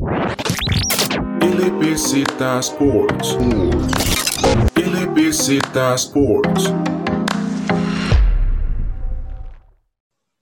[0.00, 0.40] LBZ
[2.60, 3.36] Sports.
[4.74, 5.60] LBZ
[5.94, 6.74] Sports.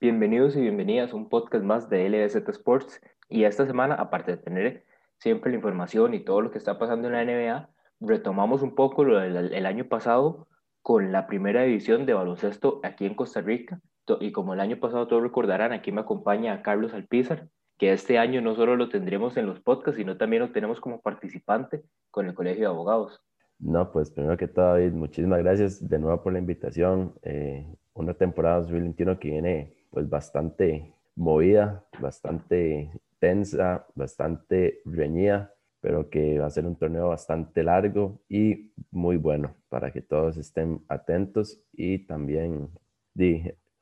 [0.00, 3.00] Bienvenidos y bienvenidas a un podcast más de LBZ Sports.
[3.29, 4.84] Y esta semana, aparte de tener
[5.16, 7.68] siempre la información y todo lo que está pasando en la NBA,
[7.98, 10.46] retomamos un poco lo del el año pasado
[10.82, 13.80] con la primera división de baloncesto aquí en Costa Rica.
[14.20, 17.48] Y como el año pasado todos recordarán, aquí me acompaña Carlos Alpizar,
[17.79, 21.00] que este año no solo lo tendremos en los podcasts, sino también lo tenemos como
[21.00, 23.23] participante con el Colegio de Abogados.
[23.60, 27.14] No, pues primero que todo, David, muchísimas gracias de nuevo por la invitación.
[27.22, 36.38] Eh, una temporada 2021 que viene pues bastante movida, bastante tensa, bastante reñida, pero que
[36.38, 41.60] va a ser un torneo bastante largo y muy bueno para que todos estén atentos
[41.72, 42.70] y también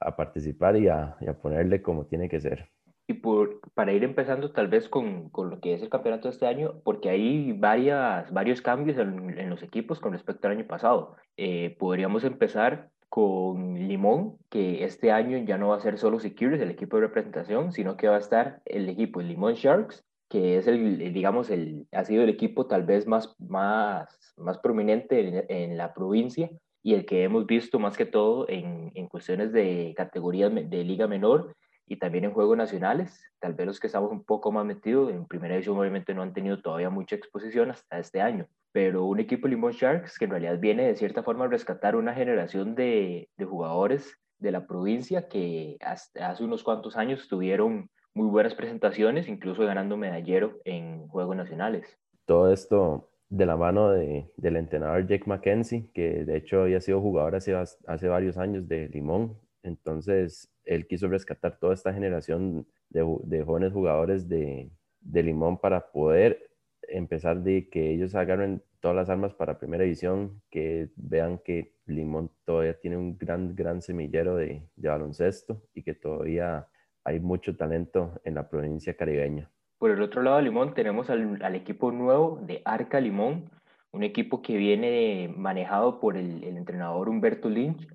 [0.01, 2.76] a participar y a, y a ponerle como tiene que ser.
[3.09, 6.33] Y por, para ir empezando tal vez con, con, lo que es el campeonato de
[6.33, 10.67] este año, porque hay varias, varios cambios en, en los equipos con respecto al año
[10.67, 11.17] pasado.
[11.37, 16.61] Eh, podríamos empezar con Limón, que este año ya no va a ser solo Securities,
[16.61, 20.67] el equipo de representación, sino que va a estar el equipo Limón Sharks, que es
[20.67, 25.77] el, digamos, el, ha sido el equipo tal vez más, más, más prominente en, en
[25.77, 26.51] la provincia
[26.83, 31.07] y el que hemos visto más que todo en, en cuestiones de categorías de liga
[31.07, 31.55] menor
[31.87, 33.25] y también en juegos nacionales.
[33.39, 36.33] Tal vez los que estamos un poco más metidos en primera división obviamente no han
[36.33, 40.59] tenido todavía mucha exposición hasta este año, pero un equipo Limón Sharks que en realidad
[40.59, 45.77] viene de cierta forma a rescatar una generación de, de jugadores de la provincia que
[45.81, 51.99] hasta hace unos cuantos años tuvieron muy buenas presentaciones, incluso ganando medallero en juegos nacionales.
[52.25, 57.01] Todo esto de la mano de, del entrenador Jake McKenzie, que de hecho había sido
[57.01, 63.43] jugador hace, hace varios años de Limón, entonces él quiso rescatar toda esta generación de,
[63.45, 64.71] jóvenes jugadores de,
[65.13, 66.51] Limón para poder
[66.89, 72.31] empezar de que ellos agarren todas las armas para primera división, que vean que Limón
[72.45, 76.67] todavía tiene un gran, gran semillero de, baloncesto y que todavía
[77.05, 79.49] hay mucho talento en la provincia caribeña.
[79.79, 83.51] Por el otro lado de Limón tenemos al, equipo nuevo de Arca Limón,
[83.93, 87.87] un equipo que viene manejado por el, el entrenador Humberto Lynch,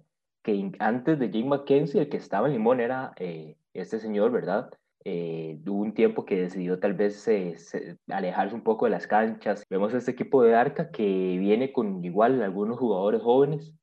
[0.44, 4.72] que antes de Jim McKenzie, el que estaba en Limón era eh, este señor, ¿verdad?
[5.04, 7.56] Eh, hubo un tiempo que decidió tal vez eh,
[8.08, 9.64] alejarse un poco de las canchas.
[9.70, 13.74] Vemos este equipo de Arca que viene con igual algunos jugadores jóvenes,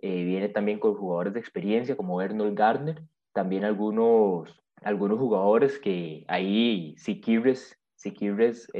[0.00, 3.02] viene también con jugadores de experiencia como Arnold Gardner,
[3.32, 8.70] también algunos, algunos jugadores que ahí Siquibres, Siquibres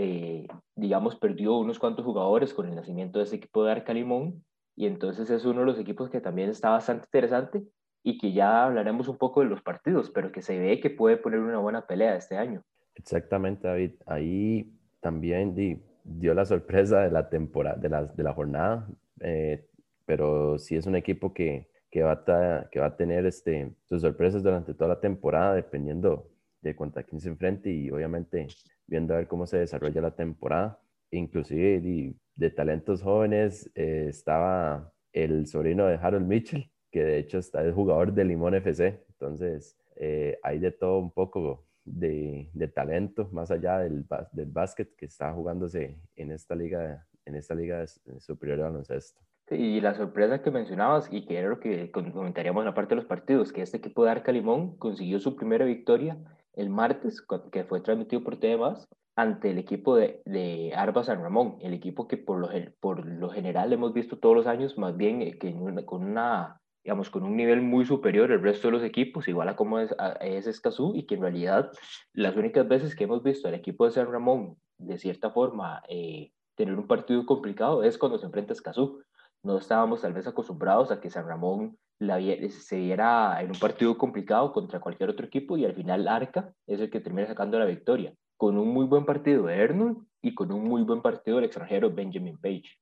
[0.76, 4.44] digamos, perdió unos cuantos jugadores con el nacimiento de ese equipo de Arca Limón
[4.78, 7.64] y entonces es uno de los equipos que también está bastante interesante
[8.04, 11.16] y que ya hablaremos un poco de los partidos, pero que se ve que puede
[11.16, 12.62] poner una buena pelea este año.
[12.94, 13.94] Exactamente, David.
[14.06, 19.66] Ahí también dio la sorpresa de la temporada, de la, de la jornada, eh,
[20.06, 24.00] pero sí es un equipo que, que, va a que va a tener este, sus
[24.02, 26.30] sorpresas durante toda la temporada, dependiendo
[26.62, 28.46] de cuánta quién se enfrente y obviamente
[28.86, 30.78] viendo a ver cómo se desarrolla la temporada.
[31.10, 37.62] Inclusive de talentos jóvenes eh, estaba el sobrino de Harold Mitchell, que de hecho está
[37.62, 39.04] el jugador de Limón FC.
[39.08, 44.94] Entonces, eh, hay de todo un poco de, de talento, más allá del, del, básquet
[44.96, 47.84] que está jugándose en esta liga, en esta liga
[48.19, 49.20] superior de baloncesto.
[49.50, 52.96] y la sorpresa que mencionabas, y que era lo que comentaríamos en la parte de
[52.96, 56.19] los partidos, que este equipo de Arca Limón consiguió su primera victoria
[56.58, 61.56] el martes, que fue transmitido por TVMás, ante el equipo de, de Arba San Ramón,
[61.60, 65.22] el equipo que por lo, por lo general hemos visto todos los años, más bien
[65.22, 65.52] eh, que
[65.84, 69.56] con una digamos, con un nivel muy superior al resto de los equipos, igual a
[69.56, 71.72] como es, es Escazú, y que en realidad
[72.12, 76.30] las únicas veces que hemos visto al equipo de San Ramón, de cierta forma, eh,
[76.54, 79.02] tener un partido complicado es cuando se enfrenta a Escazú.
[79.42, 83.98] No estábamos tal vez acostumbrados a que San Ramón la, se viera en un partido
[83.98, 87.64] complicado contra cualquier otro equipo y al final Arca es el que termina sacando la
[87.64, 91.46] victoria con un muy buen partido de Ernold y con un muy buen partido del
[91.46, 92.79] extranjero Benjamin Page.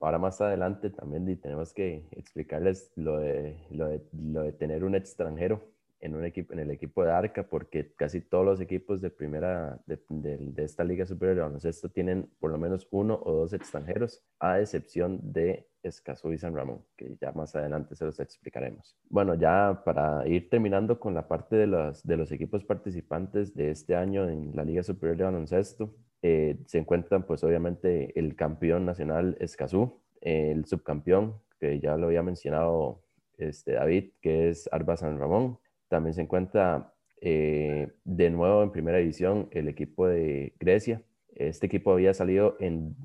[0.00, 4.96] ahora más adelante también tenemos que explicarles lo de, lo de, lo de tener un
[4.96, 5.62] extranjero
[6.00, 9.78] en, un equipo, en el equipo de Arca, porque casi todos los equipos de primera
[9.86, 14.22] de, de, esta liga superior de baloncesto tienen por lo menos uno o dos extranjeros,
[14.40, 18.96] a excepción de Escazú y San Ramón, que ya más adelante se los explicaremos.
[19.08, 24.28] Bueno, ya para ir terminando con la parte de los, equipos participantes de este año
[24.28, 30.00] en la Liga Superior de Baloncesto, eh, se encuentran pues obviamente el campeón nacional Escazú,
[30.20, 33.02] el subcampeón, que ya lo había mencionado
[33.38, 38.98] este, David, que es Arba San Ramón, también se encuentra eh, de nuevo en primera
[38.98, 41.02] división el equipo de Grecia,
[41.34, 42.56] Este equipo había salido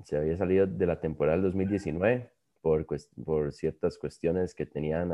[0.04, 2.35] se había salido de la temporada del 2019
[2.66, 2.88] por,
[3.24, 5.12] por ciertas cuestiones que tenían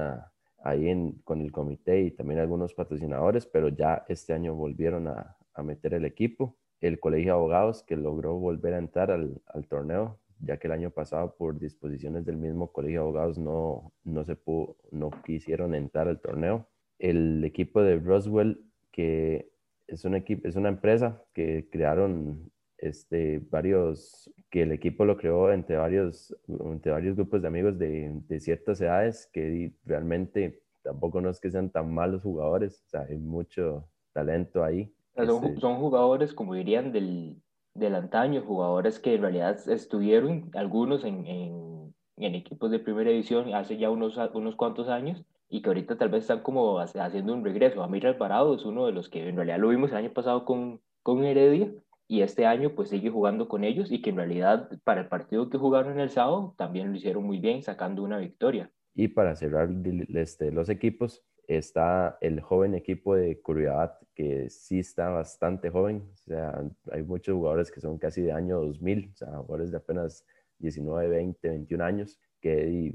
[0.63, 5.35] ahí en, con el comité y también algunos patrocinadores, pero ya este año volvieron a,
[5.53, 6.55] a meter el equipo.
[6.79, 10.73] El Colegio de Abogados que logró volver a entrar al, al torneo ya que el
[10.73, 15.75] año pasado por disposiciones del mismo Colegio de Abogados no, no, se pudo, no quisieron
[15.75, 16.69] entrar al torneo.
[16.99, 18.63] El equipo de Roswell,
[18.93, 19.51] que
[19.87, 22.49] es, un equipo, es una empresa que crearon
[22.81, 28.11] este, varios, que el equipo lo creó entre varios, entre varios grupos de amigos de,
[28.27, 33.01] de ciertas edades que realmente tampoco no es que sean tan malos jugadores, o sea,
[33.07, 34.91] hay mucho talento ahí.
[35.15, 37.39] Son, este son jugadores, como dirían, del,
[37.75, 43.53] del antaño, jugadores que en realidad estuvieron algunos en, en, en, equipos de primera división
[43.53, 47.43] hace ya unos, unos cuantos años y que ahorita tal vez están como haciendo un
[47.43, 47.83] regreso.
[47.83, 50.79] Amir Alvarado es uno de los que en realidad lo vimos el año pasado con,
[51.03, 51.71] con Heredia
[52.11, 55.49] y este año pues sigue jugando con ellos y que en realidad para el partido
[55.49, 58.69] que jugaron el sábado también lo hicieron muy bien sacando una victoria.
[58.93, 59.69] Y para cerrar
[60.13, 66.03] este, los equipos, está el joven equipo de Curriabat, que sí está bastante joven.
[66.13, 66.61] O sea,
[66.91, 70.25] hay muchos jugadores que son casi de año 2000, o sea, jugadores de apenas
[70.59, 72.93] 19, 20, 21 años, que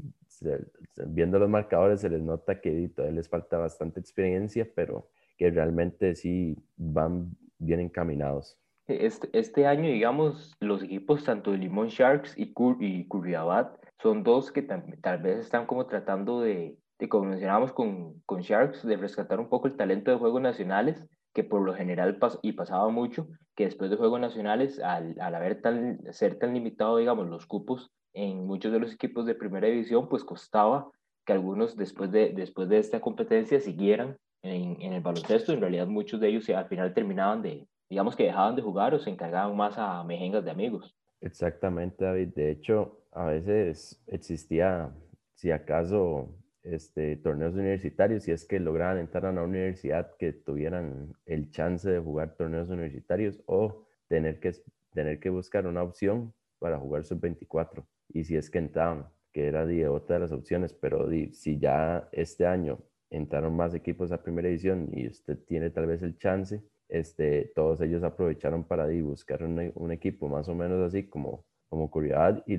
[1.07, 5.09] viendo los marcadores se les nota que todavía les falta bastante experiencia, pero
[5.39, 8.59] que realmente sí van bien encaminados.
[8.87, 14.23] Este, este año, digamos, los equipos tanto de Limón Sharks y, Cur y Curriabat son
[14.23, 18.97] dos que tal vez están como tratando de, y como mencionábamos con, con Sharks, de
[18.97, 21.05] rescatar un poco el talento de Juegos Nacionales,
[21.35, 25.61] que por lo general y pasaba mucho, que después de Juegos Nacionales, al, al haber
[25.61, 30.09] tan, ser tan limitado, digamos, los cupos en muchos de los equipos de primera división,
[30.09, 30.91] pues costaba
[31.27, 35.53] que algunos después de, después de esta competencia siguieran en, en el baloncesto.
[35.53, 38.99] En realidad muchos de ellos al final terminaban de, digamos que dejaban de jugar o
[38.99, 40.97] se encargaban más a mejengas de amigos.
[41.21, 42.29] Exactamente, David.
[42.35, 44.95] De hecho, a veces existía,
[45.35, 51.15] si acaso, este, torneos universitarios, si es que lograban entrar a una universidad que tuvieran
[51.25, 54.53] el chance de jugar torneos universitarios o tener que,
[54.93, 57.85] tener que buscar una opción para jugar sub-24.
[58.09, 62.09] Y si es que entraban, que era de otra de las opciones, pero si ya
[62.13, 62.79] este año
[63.11, 67.81] entraron más equipos a primera edición y usted tiene tal vez el chance, este, todos
[67.81, 72.55] ellos aprovecharon para buscar un, equipo más o menos así como, como curiosidad y,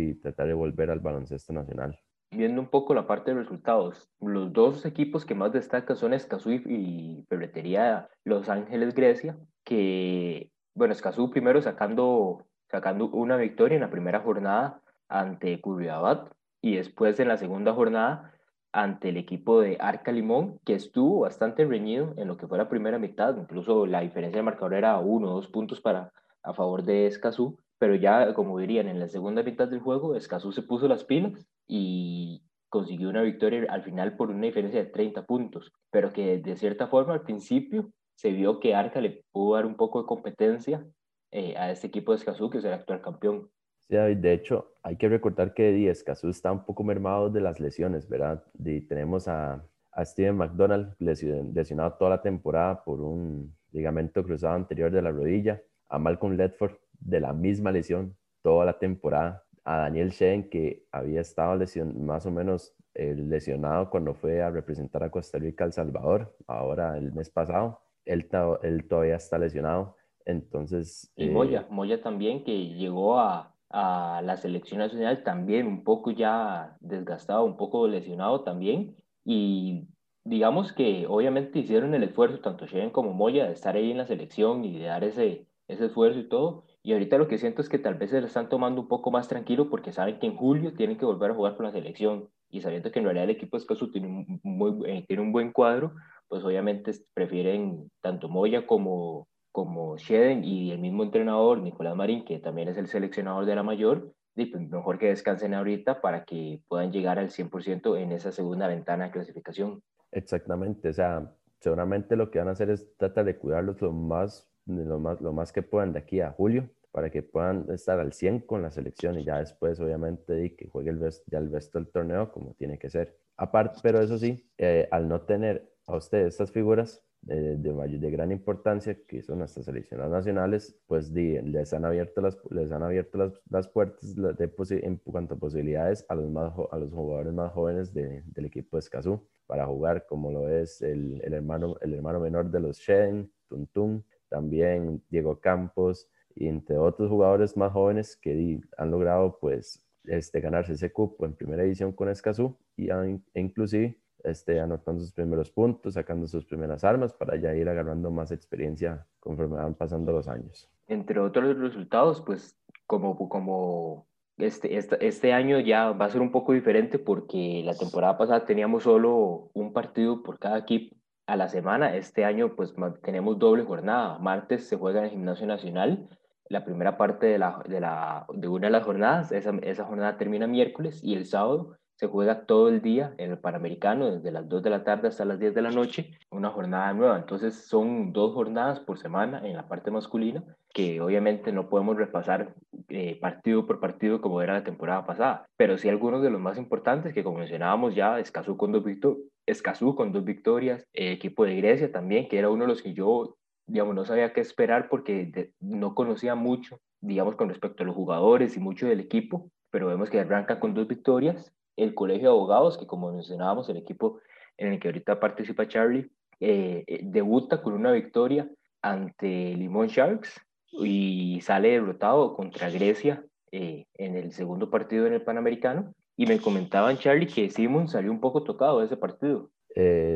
[0.00, 1.98] y tratar de volver al baloncesto nacional.
[2.30, 6.50] Viendo un poco la parte de resultados, los dos equipos que más destacan son Escazú
[6.50, 13.90] y Ferretería Los Ángeles Grecia, que, bueno, Escazú primero sacando, sacando una victoria en la
[13.90, 16.32] primera jornada ante Curriabat
[16.62, 18.32] y después en la segunda jornada
[18.72, 22.68] ante el equipo de Arca Limón, que estuvo bastante reñido en lo que fue la
[22.68, 26.82] primera mitad, incluso la diferencia de marcador era uno o dos puntos para, a favor
[26.82, 30.88] de Escazú, pero ya, como dirían, en la segunda mitad del juego, Escazú se puso
[30.88, 36.12] las pilas y consiguió una victoria al final por una diferencia de 30 puntos, pero
[36.12, 40.00] que de cierta forma al principio se vio que Arca le pudo dar un poco
[40.00, 40.86] de competencia
[41.30, 43.50] eh, a este equipo de Escazú, que es el actual campeón.
[43.92, 48.08] Sí, de hecho, hay que recordar que Escazú está un poco mermado de las lesiones,
[48.08, 48.42] ¿verdad?
[48.58, 49.62] Y tenemos a,
[49.92, 55.60] a Steven McDonald lesionado toda la temporada por un ligamento cruzado anterior de la rodilla,
[55.90, 59.44] a Malcolm Ledford de la misma lesión toda la temporada.
[59.62, 64.48] A Daniel Sheen, que había estado lesion, más o menos eh, lesionado cuando fue a
[64.50, 68.26] representar a Costa Rica El Salvador, ahora el mes pasado, él,
[68.62, 69.96] él todavía está lesionado.
[70.24, 71.12] Entonces.
[71.14, 76.10] Y Moya, eh, Moya también, que llegó a, a la selección nacional también un poco
[76.10, 78.96] ya desgastado, un poco lesionado también.
[79.24, 79.88] Y
[80.24, 84.06] digamos que obviamente hicieron el esfuerzo, tanto Sheen como Moya, de estar ahí en la
[84.06, 86.64] selección y de dar ese, ese esfuerzo y todo.
[86.82, 89.10] Y ahorita lo que siento es que tal vez se lo están tomando un poco
[89.10, 92.28] más tranquilo porque saben que en julio tienen que volver a jugar con la selección.
[92.50, 95.32] Y sabiendo que en realidad el equipo de Escazú tiene un, muy, eh, tiene un
[95.32, 95.94] buen cuadro,
[96.28, 102.38] pues obviamente prefieren tanto Moya como, como Sheden y el mismo entrenador, Nicolás Marín, que
[102.38, 106.90] también es el seleccionador de la mayor, pues mejor que descansen ahorita para que puedan
[106.90, 109.82] llegar al 100% en esa segunda ventana de clasificación.
[110.10, 111.30] Exactamente, o sea,
[111.60, 115.32] seguramente lo que van a hacer es tratar de cuidarlos lo más lo más, lo
[115.32, 118.70] más que puedan de aquí a julio para que puedan estar al 100 con la
[118.70, 122.30] selección y ya después obviamente y que juegue el resto, ya el resto del torneo
[122.30, 123.18] como tiene que ser.
[123.36, 128.10] Aparte, pero eso sí, eh, al no tener a ustedes estas figuras de, de, de,
[128.10, 133.18] gran importancia, que son nuestras selecciones nacionales, pues les han abierto las, les han abierto
[133.18, 134.50] las, las puertas de,
[134.82, 138.76] en cuanto a posibilidades a los, más, a los jugadores más jóvenes de, del equipo
[138.76, 142.78] de Escazú para jugar, como lo es el, el, hermano, el hermano menor de los
[142.78, 149.84] Shen, Tuntun, también Diego Campos, y entre otros jugadores más jóvenes que han logrado pues
[150.04, 155.00] este, ganarse ese cupo en primera edición con Escazú y han, e inclusive este, anotando
[155.00, 159.74] sus primeros puntos, sacando sus primeras armas para ya ir agarrando más experiencia conforme van
[159.74, 160.68] pasando los años.
[160.88, 166.32] Entre otros resultados, pues como, como este, este, este, año ya va a ser un
[166.32, 171.48] poco diferente porque la temporada pasada teníamos solo un partido por cada equipo a la
[171.48, 171.96] semana.
[171.96, 174.18] Este año pues tenemos doble jornada.
[174.18, 176.08] Martes se juega en el Gimnasio Nacional
[176.48, 179.32] la primera parte de, la, de, la, de una de las jornadas.
[179.32, 183.38] Esa, esa jornada termina miércoles y el sábado se juega todo el día en el
[183.38, 186.92] Panamericano, desde las 2 de la tarde hasta las 10 de la noche, una jornada
[186.92, 187.16] nueva.
[187.16, 190.42] Entonces son dos jornadas por semana en la parte masculina,
[190.74, 192.54] que obviamente no podemos repasar
[192.88, 196.58] eh, partido por partido como era la temporada pasada, pero sí algunos de los más
[196.58, 202.38] importantes que como mencionábamos ya, Escazú con dos, victorias, el equipo de Grecia también, que
[202.38, 206.80] era uno de los que yo digamos, no sabía qué esperar porque no conocía mucho,
[207.00, 210.74] digamos, con respecto a los jugadores y mucho del equipo, pero vemos que arranca con
[210.74, 214.20] dos victorias el Colegio de Abogados, que como mencionábamos, el equipo
[214.56, 216.10] en el que ahorita participa Charlie,
[216.40, 218.48] eh, eh, debuta con una victoria
[218.82, 220.40] ante Limón Sharks
[220.72, 225.94] y sale derrotado contra Grecia eh, en el segundo partido en el Panamericano.
[226.16, 229.50] Y me comentaban, Charlie, que Simon salió un poco tocado de ese partido.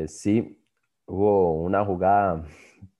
[0.07, 0.59] sí,
[1.05, 2.45] hubo una jugada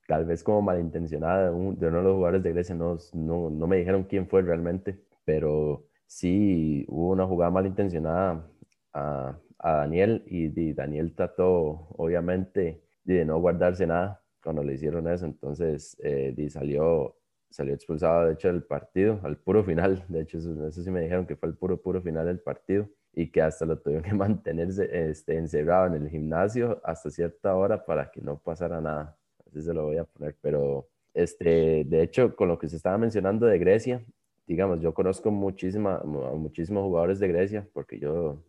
[0.08, 3.78] tal vez como malintencionada de, uno de los jugadores de Grecia, no, no, no me
[3.78, 8.50] dijeron quién fue realmente, pero sí hubo una jugada malintencionada
[8.94, 15.98] a, Daniel y, Daniel trató obviamente de no guardarse nada cuando le hicieron eso, entonces
[16.02, 17.18] eh, salió,
[17.50, 21.26] salió expulsado de hecho del partido al puro final, de hecho eso, sí me dijeron
[21.26, 25.10] que fue el puro, puro final del partido y que hasta lo tuvieron que mantenerse
[25.10, 29.74] este, encerrado en el gimnasio hasta cierta hora para que no pasara nada, así se
[29.74, 33.58] lo voy a poner, pero este, de hecho con lo que se estaba mencionando de
[33.58, 34.06] Grecia,
[34.48, 38.42] digamos, yo conozco muchísima, muchísimos jugadores de Grecia, porque yo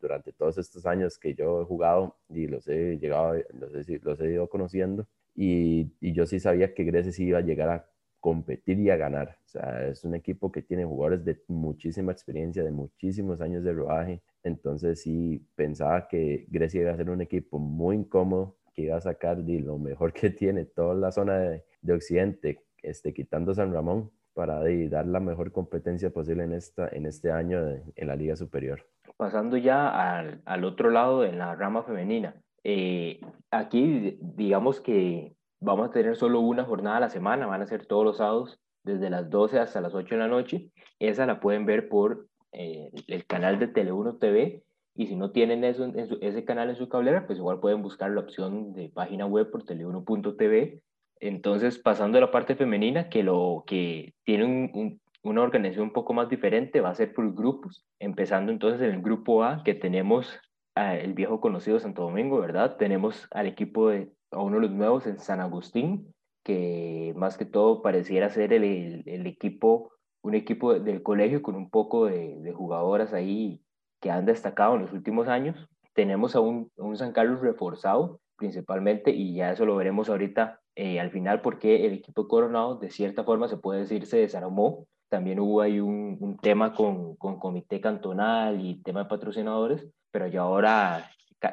[0.00, 4.20] durante todos estos años que yo he jugado y los he llegado, los he, los
[4.20, 7.86] he ido conociendo, y, y, yo sí sabía que Grecia sí iba a llegar a
[8.20, 9.38] competir y a ganar.
[9.46, 13.72] O sea, es un equipo que tiene jugadores de muchísima experiencia, de muchísimos años de
[13.72, 14.22] rodaje.
[14.44, 19.00] Entonces sí pensaba que Grecia iba a ser un equipo muy incómodo, que iba a
[19.00, 23.72] sacar de lo mejor que tiene toda la zona de, de Occidente, este, quitando San
[23.72, 27.58] Ramón para dar la mejor competencia posible en, esta, en este año
[27.94, 28.86] en la Liga Superior.
[29.16, 32.34] Pasando ya al, al otro lado, en la rama femenina.
[32.64, 33.20] Eh,
[33.50, 37.86] aquí, digamos que vamos a tener solo una jornada a la semana, van a ser
[37.86, 40.70] todos los sábados, desde las 12 hasta las 8 de la noche.
[40.98, 44.62] Esa la pueden ver por eh, el canal de Tele1 TV.
[44.94, 48.10] Y si no tienen eso en ese canal en su cablera, pues igual pueden buscar
[48.10, 50.82] la opción de página web por tele1.tv
[51.22, 56.28] entonces, pasando a la parte femenina, que, lo, que tiene una organización un poco más
[56.28, 60.40] diferente, va a ser por grupos, empezando entonces en el grupo A, que tenemos
[60.74, 62.76] el viejo conocido Santo Domingo, ¿verdad?
[62.76, 66.12] Tenemos al equipo de, a uno de los nuevos en San Agustín,
[66.42, 71.70] que más que todo pareciera ser el, el, equipo, un equipo del colegio con un
[71.70, 73.62] poco de, de, jugadoras ahí
[74.00, 75.68] que han destacado en los últimos años.
[75.94, 81.00] Tenemos a un, un San Carlos reforzado principalmente, y ya eso lo veremos ahorita eh,
[81.00, 84.86] al final porque el equipo Coronado de cierta forma se puede decir se desarmó.
[85.08, 90.26] También hubo ahí un, un tema con, con, comité cantonal y tema de patrocinadores, pero
[90.26, 91.10] ya ahora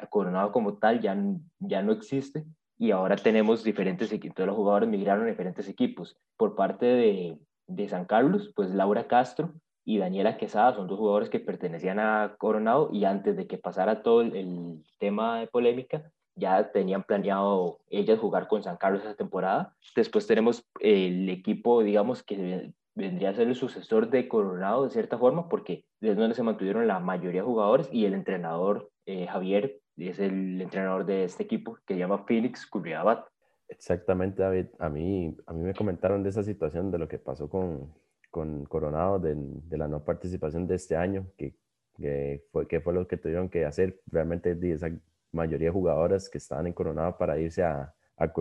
[0.08, 1.16] Coronado como tal ya,
[1.58, 2.44] ya no existe
[2.80, 6.16] y ahora tenemos diferentes equipos, todos los jugadores migraron a diferentes equipos.
[6.38, 9.52] Por parte de, de San Carlos, pues Laura Castro
[9.84, 14.02] y Daniela Quesada son dos jugadores que pertenecían a Coronado y antes de que pasara
[14.02, 16.10] todo el, el tema de polémica,
[16.40, 19.76] ya tenían planeado ellas jugar con San Carlos esa temporada.
[19.94, 25.18] Después tenemos el equipo, digamos, que vendría a ser el sucesor de Coronado de cierta
[25.18, 29.80] forma, porque es donde se mantuvieron la mayoría de jugadores y el entrenador eh, Javier
[30.08, 33.26] es el entrenador de este equipo que se llama Phoenix Curriabat.
[33.68, 34.66] Exactamente, David.
[34.78, 37.92] A mí, a mí me comentaron de esa situación, de lo que pasó con,
[38.30, 41.54] con Coronado, de, de la no participación de este año, que,
[41.96, 44.00] que, fue, que fue lo que tuvieron que hacer.
[44.10, 44.90] Realmente esa
[45.32, 48.32] mayoría de jugadoras que estaban en Coronado para irse a, a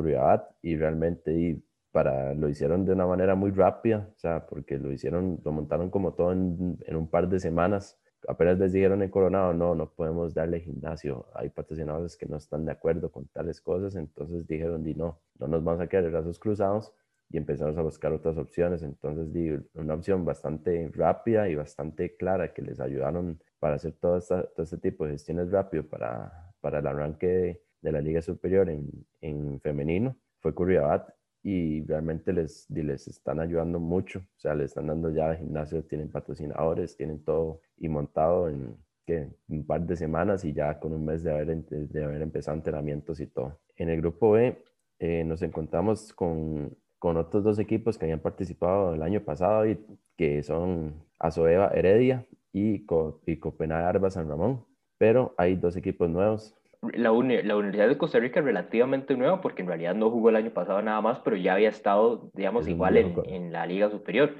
[0.61, 4.91] y realmente y para, lo hicieron de una manera muy rápida, o sea, porque lo
[4.91, 7.97] hicieron, lo montaron como todo en, en un par de semanas.
[8.27, 11.27] Apenas les dijeron en Coronado, no, no podemos darle gimnasio.
[11.33, 15.47] Hay patrocinadores que no están de acuerdo con tales cosas, entonces dijeron, di no, no
[15.47, 16.93] nos vamos a quedar de brazos cruzados
[17.29, 18.83] y empezamos a buscar otras opciones.
[18.83, 24.19] Entonces, di una opción bastante rápida y bastante clara que les ayudaron para hacer todo,
[24.19, 28.89] todo este tipo de gestiones rápido para para el arranque de, la Liga Superior en,
[29.21, 31.09] en femenino fue Curriabat
[31.43, 34.19] y realmente les, les están ayudando mucho.
[34.19, 38.75] O sea, le están dando ya gimnasio, tienen patrocinadores, tienen todo y montado en
[39.05, 42.57] que un par de semanas y ya con un mes de haber, de haber empezado
[42.57, 43.59] entrenamientos y todo.
[43.75, 44.61] En el grupo B
[44.99, 49.79] eh, nos encontramos con, con, otros dos equipos que habían participado el año pasado y
[50.17, 52.85] que son Azoeva Heredia y,
[53.25, 54.65] y Copenhague Arba San Ramón.
[54.99, 59.61] Pero hay dos equipos nuevos, la, la, Universidad de Costa Rica es relativamente nueva porque
[59.61, 62.95] en realidad no jugó el año pasado nada más, pero ya había estado, digamos, igual
[62.97, 64.35] en, en, la Liga Superior.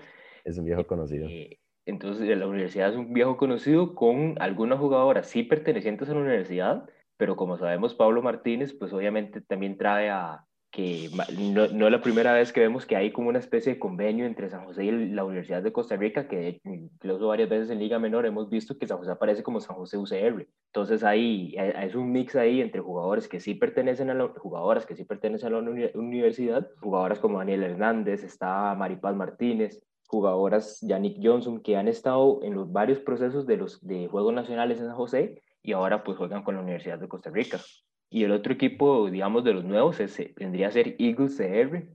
[0.46, 1.28] Es un viejo conocido.
[1.28, 6.22] Eh, entonces, la universidad es un viejo conocido con algunas jugadoras sí pertenecientes a la
[6.22, 6.88] universidad,
[7.18, 12.02] pero como sabemos, Pablo Martínez, pues obviamente también trae a, que no, no, es la
[12.02, 15.10] primera vez que vemos que hay como una especie de convenio entre San José y
[15.10, 18.88] la Universidad de Costa Rica, que incluso varias veces en Liga Menor hemos visto que
[18.88, 20.48] San José aparece como San José UCR.
[20.68, 24.96] Entonces ahí es un mix ahí entre jugadores que sí pertenecen a la, jugadoras que
[24.96, 31.62] sí pertenecen a la universidad, jugadoras como Daniel Hernández, está Maripaz Martínez, jugadoras Yannick Johnson
[31.62, 35.42] que han estado en los varios procesos de los de Juegos Nacionales en San José
[35.64, 37.60] y ahora pues juegan con la Universidad de Costa Rica.
[38.10, 41.88] Y el otro equipo, digamos, de los nuevos es, vendría a ser Eagles CR,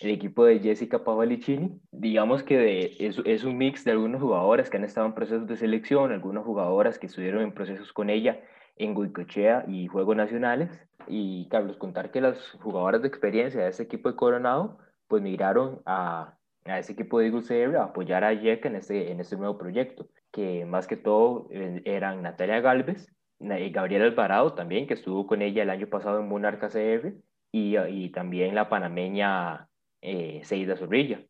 [0.00, 1.80] el equipo de Jessica Pavalicini.
[1.90, 5.46] Digamos que de, es, es, un mix de algunos jugadores que han estado en procesos
[5.46, 8.40] de selección, algunas jugadoras que estuvieron en procesos con ella
[8.76, 10.70] en Guicochea y Juegos Nacionales.
[11.08, 15.82] Y Carlos, contar que las jugadoras de experiencia de ese equipo de Coronado, pues migraron
[15.86, 19.36] a, a ese equipo de Eagles CR a apoyar a Yeka en este, en este
[19.36, 23.08] nuevo proyecto, que más que todo eh, eran Natalia Galvez,
[23.40, 27.14] Gabriel Alvarado también, que estuvo con ella el año pasado en Monarca CR,
[27.52, 29.68] y, y también la panameña
[30.00, 31.22] eh, Seida Zorrilla.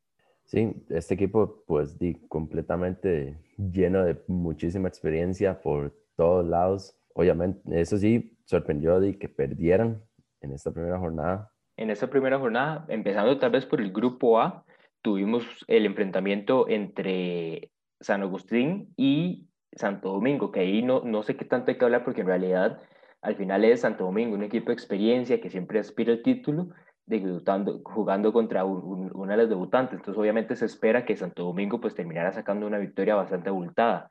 [0.45, 6.97] Sí, este equipo pues di, completamente lleno de muchísima experiencia por todos lados.
[7.15, 10.03] Obviamente, eso sí, sorprendió de que perdieran
[10.41, 11.53] en esta primera jornada.
[11.77, 14.65] En esta primera jornada, empezando tal vez por el grupo A,
[15.03, 21.45] tuvimos el enfrentamiento entre San Agustín y Santo Domingo, que ahí no, no sé qué
[21.45, 22.81] tanto hay que hablar porque en realidad
[23.21, 26.69] al final es Santo Domingo, un equipo de experiencia que siempre aspira al título,
[27.07, 29.99] debutando, jugando contra una de las debutantes.
[29.99, 34.11] Entonces obviamente se espera que Santo Domingo pues terminara sacando una victoria bastante abultada.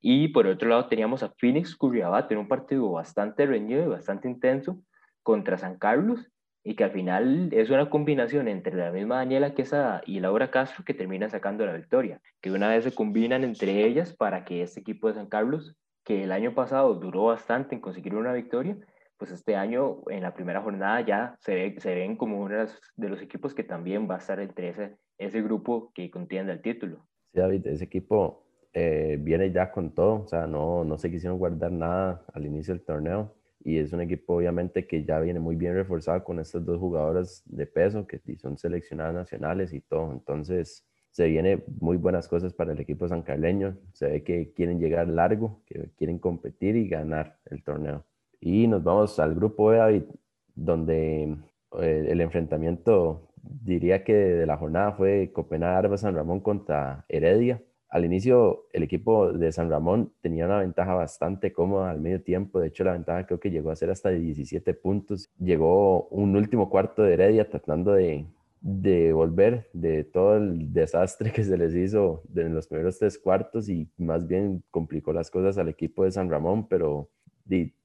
[0.00, 4.28] Y por otro lado teníamos a Phoenix Curriabat en un partido bastante reñido y bastante
[4.28, 4.78] intenso
[5.22, 6.30] contra San Carlos,
[6.64, 10.82] y que al final es una combinación entre la misma Daniela Quesada y Laura Castro
[10.82, 14.80] que termina sacando la victoria, que una vez se combinan entre ellas para que este
[14.80, 18.78] equipo de San Carlos, que el año pasado duró bastante en conseguir una victoria,
[19.18, 23.08] pues este año en la primera jornada ya se, ve, se ven como uno de
[23.08, 27.06] los equipos que también va a estar entre ese, ese grupo que contiene el título.
[27.32, 31.38] Sí, David, ese equipo eh, viene ya con todo, o sea, no, no se quisieron
[31.38, 35.56] guardar nada al inicio del torneo y es un equipo obviamente que ya viene muy
[35.56, 40.12] bien reforzado con estas dos jugadoras de peso que son seleccionadas nacionales y todo.
[40.12, 43.78] Entonces se viene muy buenas cosas para el equipo sancarleño.
[43.92, 48.04] Se ve que quieren llegar largo, que quieren competir y ganar el torneo.
[48.38, 50.06] Y nos vamos al grupo E,
[50.54, 51.36] donde
[51.80, 57.62] eh, el enfrentamiento diría que de la jornada fue Copenhague Arba San Ramón contra Heredia
[57.94, 62.58] al inicio, el equipo de San Ramón tenía una ventaja bastante cómoda al medio tiempo.
[62.58, 65.30] De hecho, la ventaja creo que llegó a ser hasta de 17 puntos.
[65.38, 68.26] Llegó un último cuarto de Heredia tratando de,
[68.60, 73.68] de volver de todo el desastre que se les hizo en los primeros tres cuartos
[73.68, 77.10] y más bien complicó las cosas al equipo de San Ramón, pero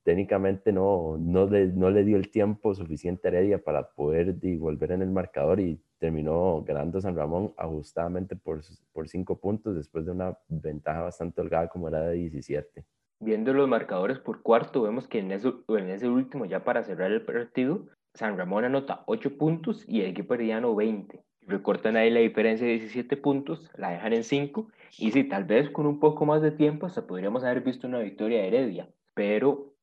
[0.03, 4.91] técnicamente no, no, le, no le dio el tiempo suficiente a Heredia para poder volver
[4.91, 8.61] en el marcador y terminó ganando San Ramón ajustadamente por,
[8.93, 12.85] por cinco puntos después de una ventaja bastante holgada como era de 17.
[13.21, 17.11] Viendo los marcadores por cuarto, vemos que en, eso, en ese último, ya para cerrar
[17.11, 21.21] el partido, San Ramón anota 8 puntos y el equipo herediano 20.
[21.41, 25.69] Recortan ahí la diferencia de 17 puntos, la dejan en 5 y si tal vez
[25.69, 29.73] con un poco más de tiempo hasta podríamos haber visto una victoria de Heredia, pero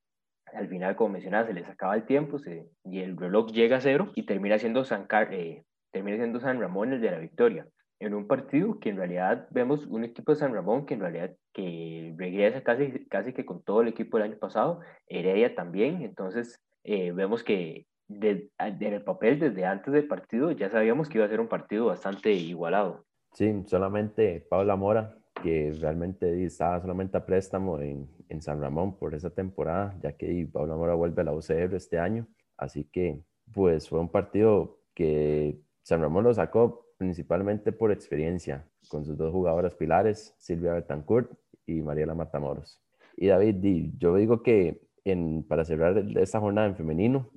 [0.46, 3.81] al final, como mencionaba, se les acaba el tiempo se, y el reloj llega a
[3.83, 7.66] cero y termina siendo San, eh, termina siendo San Ramón el de la victoria.
[8.01, 11.37] En un partido que en realidad vemos un equipo de San Ramón que en realidad
[11.53, 16.59] que regresa casi, casi que con todo el equipo del año pasado, Heredia también, entonces
[16.85, 21.27] eh, vemos que de, en el papel desde antes del partido ya sabíamos que iba
[21.27, 23.05] a ser un partido bastante igualado.
[23.35, 29.14] Sí, solamente Paula Mora, que realmente estaba solamente a préstamo en, en San Ramón por
[29.14, 33.22] esa temporada, ya que Paula Mora vuelve a la UCR este año, así que
[33.53, 39.33] pues fue un partido que San Ramón lo sacó principalmente por experiencia, con sus dos
[39.33, 41.31] jugadoras pilares, Silvia Betancourt
[41.66, 42.81] y Mariela Matamoros.
[43.16, 47.31] Y David, yo digo que en, para cerrar esta jornada en femenino,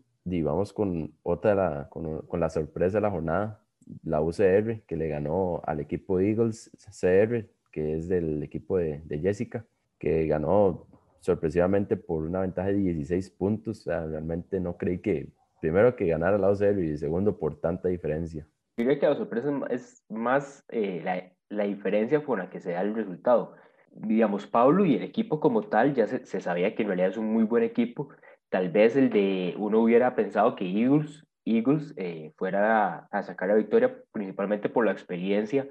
[0.43, 3.63] vamos con otra, con, con, la sorpresa de la jornada,
[4.03, 9.19] la UCR, que le ganó al equipo Eagles CR, que es del equipo de, de
[9.19, 9.65] Jessica,
[9.97, 10.87] que ganó
[11.19, 13.85] sorpresivamente por una ventaja de 16 puntos.
[13.85, 15.29] Realmente no creí que,
[15.61, 18.47] primero que ganara la UCR y segundo por tanta diferencia.
[18.77, 22.81] Creo que la sorpresa es más eh, la, la, diferencia con la que se da
[22.81, 23.55] el resultado.
[23.91, 27.17] Digamos, Pablo y el equipo como tal ya se, se sabía que en realidad es
[27.17, 28.09] un muy buen equipo,
[28.49, 33.55] tal vez el de uno hubiera pensado que Eagles, Eagles eh, fuera a, sacar la
[33.55, 35.67] victoria principalmente por la experiencia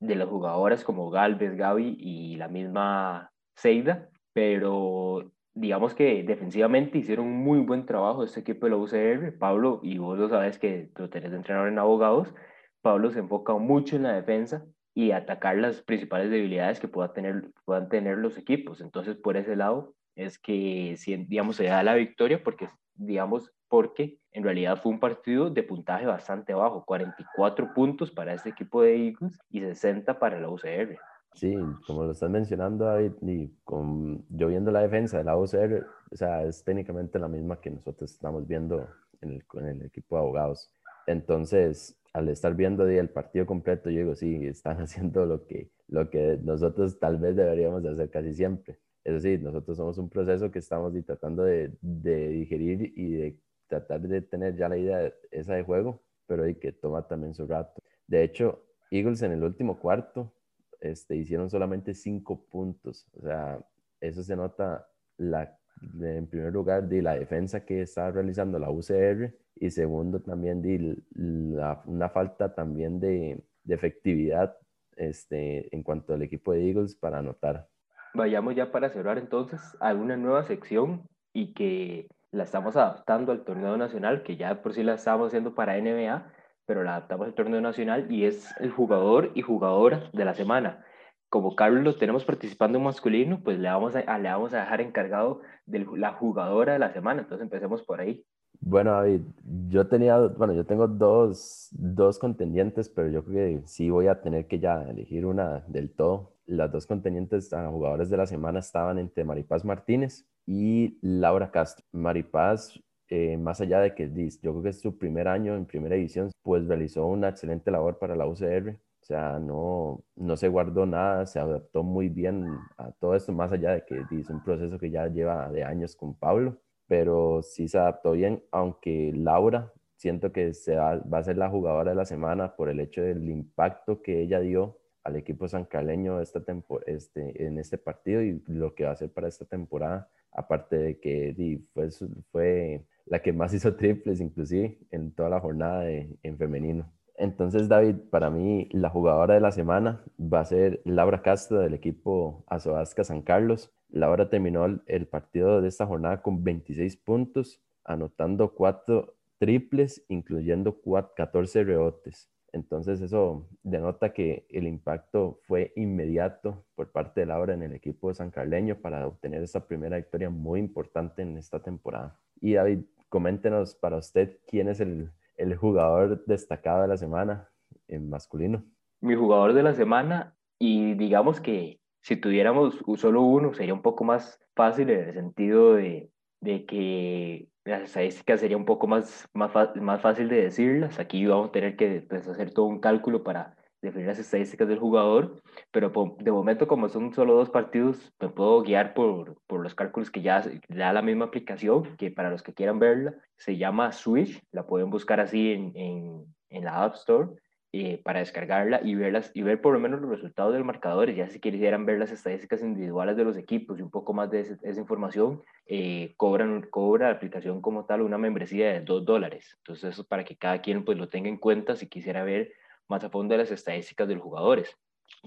[0.00, 7.26] de las jugadoras como Galvez, Gaby y la misma Seida, pero digamos que defensivamente hicieron
[7.26, 9.38] un muy buen trabajo este equipo de la UCR.
[9.38, 12.34] Pablo, y vos lo sabes que lo tenés de entrenador en abogados,
[12.82, 17.50] Pablo se enfoca mucho en la defensa y atacar las principales debilidades que pueda tener,
[17.64, 18.80] puedan tener los equipos.
[18.80, 20.96] Entonces, por ese lado, es que,
[21.28, 26.04] digamos, se da la victoria porque, digamos, porque en realidad fue un partido de puntaje
[26.04, 30.98] bastante bajo, 44 puntos para este equipo de Eagles y 60 para la UCR.
[31.34, 31.56] Sí,
[31.86, 36.16] como lo estás mencionando, David, y con, yo viendo la defensa de la UCR, o
[36.16, 38.88] sea, es técnicamente la misma que nosotros estamos viendo
[39.20, 40.72] en el, en el equipo de abogados.
[41.06, 46.10] Entonces, al estar viendo el partido completo, yo digo, sí, están haciendo lo que, lo
[46.10, 48.78] que nosotros tal vez deberíamos de hacer casi siempre.
[49.04, 53.36] Es decir, nosotros somos un proceso que estamos tratando de, de, digerir y de
[53.70, 57.46] tratar de tener ya la idea esa de juego, pero y que toma también su
[57.46, 57.80] rato.
[58.06, 60.34] De hecho, Eagles en el último cuarto
[60.80, 63.06] este, hicieron solamente cinco puntos.
[63.14, 63.58] O sea,
[64.00, 65.58] eso se nota la,
[66.00, 71.02] en primer lugar de la defensa que está realizando la UCR y segundo también de
[71.14, 74.56] la, una falta también de, de efectividad
[74.96, 77.70] este, en cuanto al equipo de Eagles para anotar
[78.14, 81.02] vayamos ya para cerrar entonces a una nueva sección
[81.32, 85.54] y que la estamos adaptando al torneo nacional, que ya por sí la estábamos haciendo
[85.54, 86.32] para NBA,
[86.66, 90.84] pero la adaptamos al torneo nacional y es el jugador y jugadora de la semana.
[91.28, 94.80] Como Carlos lo tenemos participando en masculino, pues le vamos a, le vamos a dejar
[94.80, 97.22] encargado de la jugadora de la semana.
[97.22, 98.24] Entonces empecemos por ahí.
[98.60, 99.22] Bueno, David,
[99.68, 104.20] yo tenía, bueno, yo tengo dos, dos contendientes, pero yo creo que sí voy a
[104.20, 108.58] tener que ya elegir una del todo las dos contendientes a jugadores de la semana
[108.58, 111.84] estaban entre Maripaz Martínez y Laura Castro.
[111.92, 114.08] Maripaz, eh, más allá de que
[114.42, 117.98] yo creo que es su primer año en primera división, pues realizó una excelente labor
[117.98, 118.70] para la UCR.
[119.02, 123.50] O sea, no, no se guardó nada, se adaptó muy bien a todo esto, más
[123.52, 127.66] allá de que es un proceso que ya lleva de años con Pablo, pero sí
[127.68, 131.96] se adaptó bien, aunque Laura siento que se va, va a ser la jugadora de
[131.96, 136.42] la semana por el hecho del impacto que ella dio al equipo sancaleño esta
[136.86, 141.00] este, en este partido y lo que va a hacer para esta temporada, aparte de
[141.00, 141.90] que fue,
[142.30, 146.90] fue la que más hizo triples inclusive en toda la jornada en femenino.
[147.20, 151.74] Entonces, David, para mí la jugadora de la semana va a ser Laura Castro del
[151.74, 153.70] equipo Azoasca San Carlos.
[153.90, 160.80] Laura terminó el partido de esta jornada con 26 puntos, anotando 4 triples, incluyendo
[161.14, 162.30] 14 rebotes.
[162.52, 168.08] Entonces eso denota que el impacto fue inmediato por parte de Laura en el equipo
[168.08, 172.18] de San Carleño para obtener esa primera victoria muy importante en esta temporada.
[172.40, 177.48] Y David, coméntenos para usted quién es el, el jugador destacado de la semana
[177.88, 178.64] en masculino.
[179.00, 184.04] Mi jugador de la semana, y digamos que si tuviéramos solo uno, sería un poco
[184.04, 186.10] más fácil en el sentido de,
[186.40, 190.98] de que las estadísticas sería un poco más, más, más fácil de decirlas.
[190.98, 194.78] Aquí vamos a tener que pues, hacer todo un cálculo para definir las estadísticas del
[194.78, 199.74] jugador, pero de momento como son solo dos partidos, me puedo guiar por, por los
[199.74, 203.92] cálculos que ya da la misma aplicación, que para los que quieran verla, se llama
[203.92, 207.28] Switch, la pueden buscar así en, en, en la App Store
[207.72, 211.12] eh, para descargarla y, verlas, y ver por lo menos los resultados del marcador.
[211.12, 214.40] Ya si quisieran ver las estadísticas individuales de los equipos y un poco más de
[214.40, 219.56] esa información, eh, cobran, cobra la aplicación como tal una membresía de 2 dólares.
[219.58, 222.52] Entonces eso para que cada quien pues lo tenga en cuenta si quisiera ver
[222.88, 224.76] más a fondo las estadísticas de los jugadores.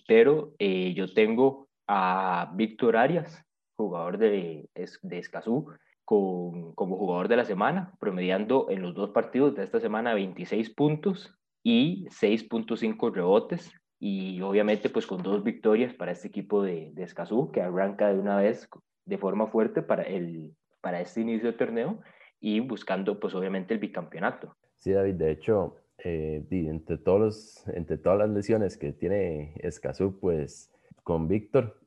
[0.06, 3.42] Pero eh, yo tengo a Víctor Arias,
[3.78, 5.68] jugador de, de Escazú,
[6.04, 11.34] como jugador de la semana, promediando en los dos partidos de esta semana 26 puntos
[11.64, 17.52] y 6.5 rebotes y obviamente pues con dos victorias para este equipo de, de Escazú
[17.52, 18.68] que arranca de una vez
[19.06, 22.02] de forma fuerte para, el, para este inicio de torneo
[22.40, 24.56] y buscando pues obviamente el bicampeonato.
[24.78, 30.20] Sí, David, de hecho, eh, entre, todos los, entre todas las lesiones que tiene Escazú,
[30.20, 30.70] pues
[31.04, 31.80] con Víctor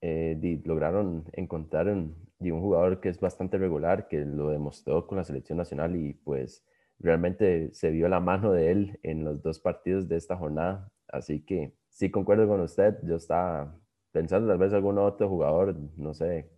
[0.00, 5.24] eh, lograron encontrar de un jugador que es bastante regular, que lo demostró con la
[5.24, 6.64] selección nacional y pues
[7.04, 10.90] realmente se vio la mano de él en los dos partidos de esta jornada.
[11.08, 13.78] Así que sí concuerdo con usted, yo estaba
[14.10, 16.48] pensando tal vez algún otro jugador, no sé,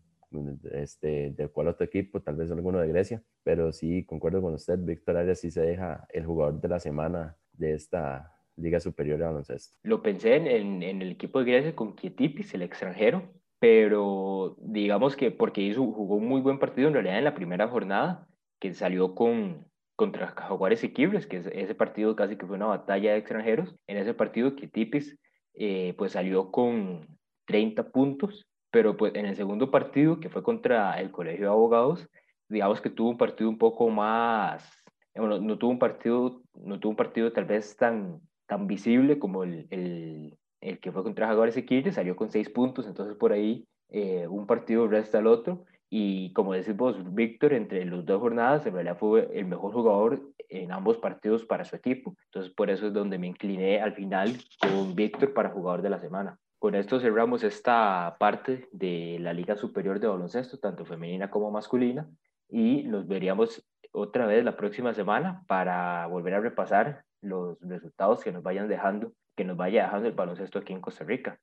[0.73, 4.79] este, de cuál otro equipo, tal vez alguno de Grecia, pero sí concuerdo con usted,
[4.79, 9.25] Víctor Arias sí se deja el jugador de la semana de esta Liga Superior de
[9.25, 9.77] Baloncesto.
[9.83, 13.29] Lo pensé en, el equipo de Grecia con Kietipis, el extranjero,
[13.59, 17.69] pero digamos que porque hizo, jugó un muy buen partido en realidad en la primera
[17.69, 18.29] jornada,
[18.59, 23.13] que salió con, contra Jaguares y Quibres, que ese partido casi que fue una batalla
[23.13, 23.75] de extranjeros.
[23.87, 25.19] En ese partido Kietipis
[25.55, 27.07] eh, pues salió con
[27.47, 32.09] 30 puntos, pero pues en el segundo partido, que fue contra el Colegio de Abogados,
[32.49, 34.71] digamos que tuvo un partido un poco más,
[35.15, 39.45] bueno, no tuvo un partido, no tuvo un partido tal vez tan, tan visible como
[39.45, 43.67] el, el, el que fue contra Jaguares Equilibre, salió con seis puntos, entonces por ahí
[43.89, 45.65] eh, un partido resta al otro.
[45.89, 50.21] Y como decís vos, Víctor, entre las dos jornadas, en realidad fue el mejor jugador
[50.49, 52.17] en ambos partidos para su equipo.
[52.27, 55.99] Entonces, por eso es donde me incliné al final con Víctor para jugador de la
[55.99, 56.39] semana.
[56.59, 62.09] Con esto cerramos esta parte de la Liga Superior de Baloncesto, tanto femenina como masculina,
[62.49, 68.33] y nos veríamos otra vez la próxima semana para volver a repasar los resultados que
[68.33, 71.39] nos vayan dejando, que nos vaya dejando el baloncesto aquí en Costa Rica.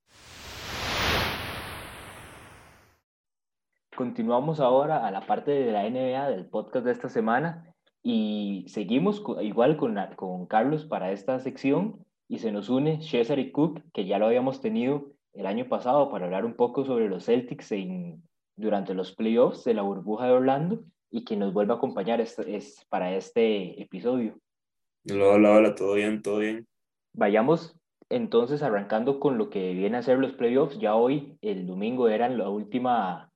[3.95, 9.23] Continuamos ahora a la parte de la NBA del podcast de esta semana y seguimos
[9.41, 14.19] igual con, con Carlos para esta sección y se nos une Cesar Cook, que ya
[14.19, 18.23] lo habíamos tenido el año pasado para hablar un poco sobre los Celtics en,
[18.55, 22.37] durante los playoffs de la burbuja de Orlando y que nos vuelve a acompañar es,
[22.39, 24.37] es para este episodio.
[25.09, 26.67] Hola, hola, hola, todo bien, todo bien.
[27.13, 27.75] Vayamos
[28.09, 30.79] entonces arrancando con lo que viene a ser los playoffs.
[30.79, 33.31] Ya hoy, el domingo, eran la última,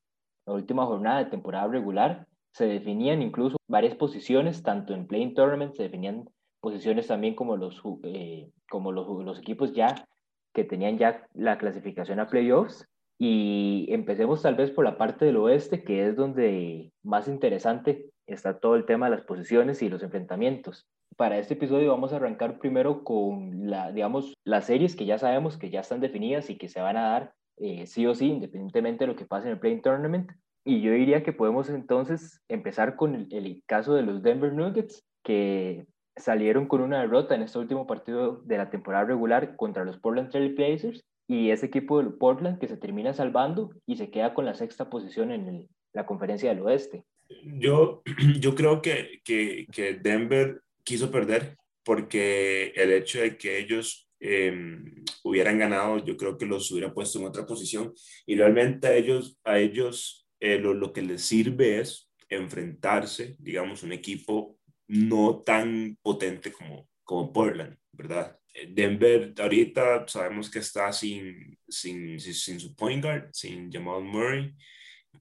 [0.48, 2.26] la última jornada de temporada regular.
[2.54, 6.28] Se definían incluso varias posiciones, tanto en Playing Tournament, se definían
[6.62, 10.08] posiciones también como los, eh, como los, equipos ya
[10.54, 12.88] que tenían ya la clasificación a playoffs.
[13.20, 18.60] Y empecemos tal vez por la parte del oeste, que es donde más interesante está
[18.60, 20.88] todo el tema de las posiciones y los enfrentamientos.
[21.16, 25.58] Para este episodio vamos a arrancar primero con la, digamos, las series que ya sabemos
[25.58, 29.04] que ya están definidas y que se van a dar eh, sí o sí, independientemente
[29.04, 30.32] de lo que pase en el Playing Tournament.
[30.64, 35.06] Y yo diría que podemos entonces empezar con el, el caso de los Denver Nuggets,
[35.24, 39.98] que salieron con una derrota en este último partido de la temporada regular contra los
[39.98, 44.34] Portland Trail Blazers y ese equipo de Portland que se termina salvando y se queda
[44.34, 47.04] con la sexta posición en la conferencia del oeste.
[47.44, 48.02] Yo,
[48.40, 55.04] yo creo que, que, que Denver quiso perder porque el hecho de que ellos em,
[55.24, 57.94] hubieran ganado, yo creo que los hubiera puesto en otra posición
[58.26, 63.84] y realmente a ellos, a ellos eh, lo, lo que les sirve es enfrentarse, digamos,
[63.84, 68.38] un equipo no tan potente como, como Portland, ¿verdad?
[68.70, 74.54] Denver ahorita sabemos que está sin, sin, sin, su point guard, sin Jamal Murray,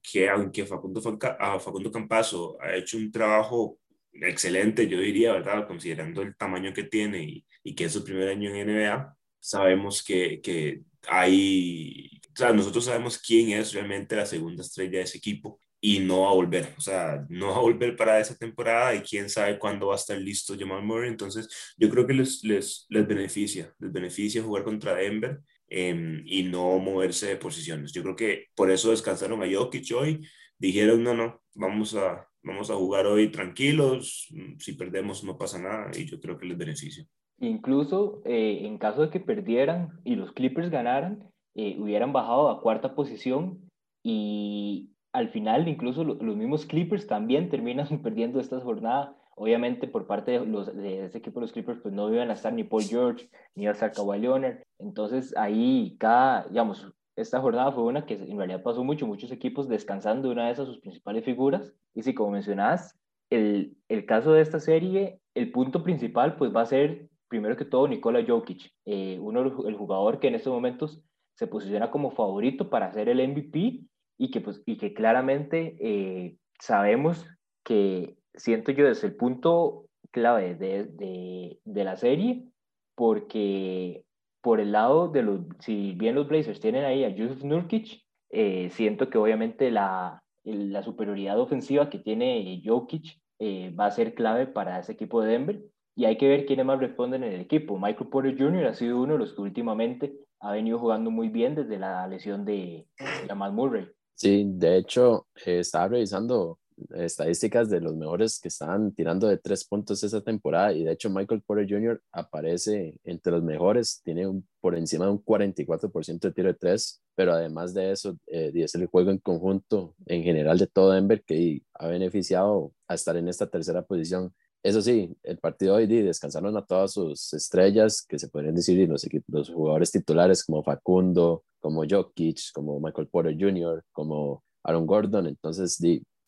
[0.03, 3.79] que aunque Facundo, Facundo Campazo ha hecho un trabajo
[4.23, 5.67] excelente, yo diría, ¿verdad?
[5.67, 10.03] Considerando el tamaño que tiene y, y que es su primer año en NBA, sabemos
[10.03, 15.19] que, que hay, o sea, nosotros sabemos quién es realmente la segunda estrella de ese
[15.19, 18.95] equipo y no va a volver, o sea, no va a volver para esa temporada
[18.95, 22.43] y quién sabe cuándo va a estar listo Jamal Murray, entonces yo creo que les,
[22.45, 27.93] les, les beneficia, les beneficia jugar contra Denver eh, y no moverse de posiciones.
[27.93, 30.27] Yo creo que por eso descansaron a Jokic hoy,
[30.59, 35.91] dijeron, no, no, vamos a, vamos a jugar hoy tranquilos, si perdemos no pasa nada
[35.99, 37.05] y yo creo que les beneficia.
[37.41, 42.63] Incluso eh, en caso de que perdieran y los Clippers ganaran, eh, hubieran bajado a
[42.63, 43.71] cuarta posición
[44.03, 49.17] y al final incluso los mismos Clippers también terminan perdiendo esta jornada.
[49.39, 52.55] Obviamente por parte de, los, de ese equipo los Clippers pues no iban a estar
[52.55, 54.63] ni Paul George ni iba a estar Kawhi Leonard.
[54.79, 59.69] Entonces ahí cada, digamos, esta jornada fue una que en realidad pasó mucho, muchos equipos
[59.69, 61.73] descansando de una de esas sus principales figuras.
[61.95, 62.95] Y sí, como mencionabas,
[63.31, 67.65] el, el caso de esta serie, el punto principal pues va a ser primero que
[67.65, 71.03] todo Nikola Jokic, eh, uno el jugador que en estos momentos
[71.35, 73.81] se posiciona como favorito para ser el MVP
[74.19, 77.27] y que, pues, y que claramente eh, sabemos
[77.65, 82.47] que, siento yo, desde el punto clave de, de, de, la serie,
[82.95, 84.05] porque
[84.47, 88.71] por el lado de los, si bien los Blazers tienen ahí a Yusuf Nurkic, eh,
[88.71, 94.47] siento que obviamente la, la superioridad ofensiva que tiene Jokic eh, va a ser clave
[94.47, 95.65] para ese equipo de Denver.
[95.97, 97.77] Y hay que ver quiénes más responden en el equipo.
[97.77, 98.67] Michael Porter Jr.
[98.67, 102.45] ha sido uno de los que últimamente ha venido jugando muy bien desde la lesión
[102.45, 102.87] de
[103.27, 103.89] Jamal Murray.
[104.15, 106.61] Sí, de hecho, eh, estaba revisando
[106.95, 111.11] estadísticas de los mejores que estaban tirando de tres puntos esa temporada y de hecho
[111.11, 112.01] Michael Porter Jr.
[112.13, 114.27] aparece entre los mejores, tiene
[114.61, 118.75] por encima de un 44% de tiro de tres, pero además de eso eh, es
[118.75, 123.29] el juego en conjunto en general de todo Denver que ha beneficiado a estar en
[123.29, 124.33] esta tercera posición.
[124.63, 128.89] Eso sí, el partido hoy descansaron a todas sus estrellas, que se podrían decir,
[129.29, 135.29] los, jugadores titulares como Facundo, como Jokic, como Michael Porter Jr., como Aaron Gordon.
[135.29, 135.79] Entonces,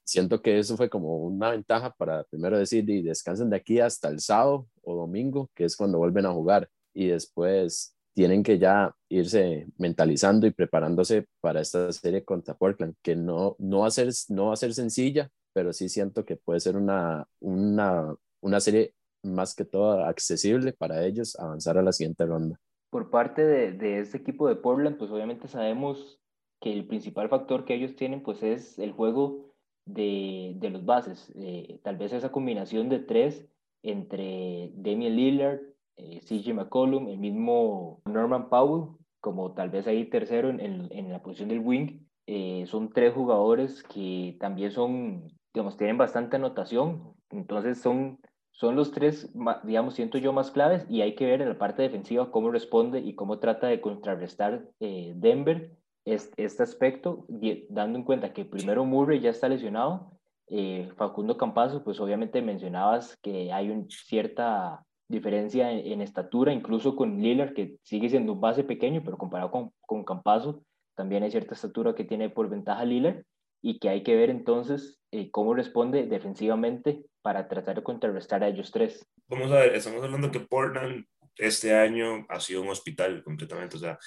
[0.09, 4.09] siento que eso fue como una ventaja para primero decir, y descansen de aquí hasta
[4.09, 8.95] el sábado o domingo, que es cuando vuelven a jugar, y después tienen que ya
[9.11, 14.09] irse mentalizando y preparándose para esta serie contra Portland, que no, no, va, a ser,
[14.31, 18.95] no va a ser sencilla, pero sí siento que puede ser una, una, una serie
[19.23, 22.59] más que todo accesible para ellos avanzar a la siguiente ronda.
[22.91, 26.19] Por parte de, de este equipo de Portland, pues obviamente sabemos
[26.61, 29.48] que el principal factor que ellos tienen pues es el juego
[29.89, 31.33] de, de los bases.
[31.37, 33.49] Eh, tal vez esa combinación de tres
[33.83, 35.61] entre Damian Lillard,
[35.97, 41.23] eh, CJ McCollum, el mismo Norman Powell, como tal vez ahí tercero en, en, la
[41.23, 47.81] posición del wing, eh, son tres jugadores que también son, digamos, tienen bastante anotación, entonces
[47.81, 48.21] son,
[48.53, 49.33] son los tres,
[49.65, 53.01] digamos, siento yo más claves y hay que ver en la parte defensiva cómo responde
[53.01, 55.78] y cómo trata de contrarrestar Denver
[56.13, 57.27] este, aspecto,
[57.69, 60.13] dando en cuenta que primero Murray ya está lesionado,
[60.49, 67.21] eh, Facundo Campazo, pues obviamente mencionabas que hay una cierta diferencia en, estatura, incluso con
[67.21, 70.63] Lillard, que sigue siendo un base pequeño, pero comparado con, con Campazo,
[70.95, 73.23] también hay cierta estatura que tiene por ventaja Lillard
[73.63, 78.49] y que hay que ver entonces eh, cómo responde defensivamente para tratar de contrarrestar a
[78.49, 79.07] ellos tres.
[79.27, 81.05] Vamos a ver, estamos hablando que Portland
[81.37, 83.99] este año ha sido un hospital completamente, o sea,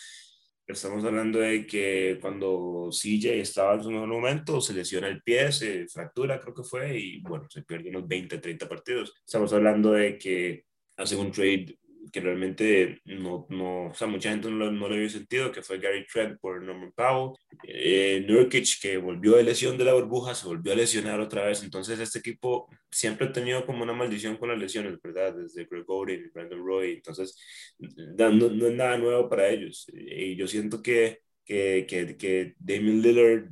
[0.67, 5.51] Estamos hablando de que cuando CJ estaba en su mejor momento, se lesiona el pie,
[5.51, 9.13] se fractura, creo que fue, y bueno, se pierde unos 20, 30 partidos.
[9.25, 11.77] Estamos hablando de que hace un trade
[12.11, 15.79] que realmente no, no, o sea, mucha gente no, no le vio sentido, que fue
[15.79, 20.47] Gary Trent por Norman Powell, eh, Nurkic, que volvió de lesión de la burbuja, se
[20.47, 24.49] volvió a lesionar otra vez, entonces este equipo siempre ha tenido como una maldición con
[24.49, 25.35] las lesiones, ¿verdad?
[25.35, 27.37] Desde Greg Oden, Brandon Roy, entonces
[27.79, 33.01] no, no, es nada nuevo para ellos, y yo siento que, que, que, que Damian
[33.01, 33.49] Lillard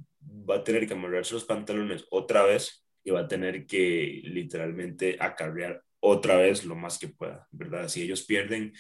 [0.50, 5.18] va a tener que amarrarse los pantalones otra vez y va a tener que literalmente
[5.20, 7.88] acarrear otra vez lo más que pueda, ¿verdad?
[7.88, 8.74] Si ellos pierden,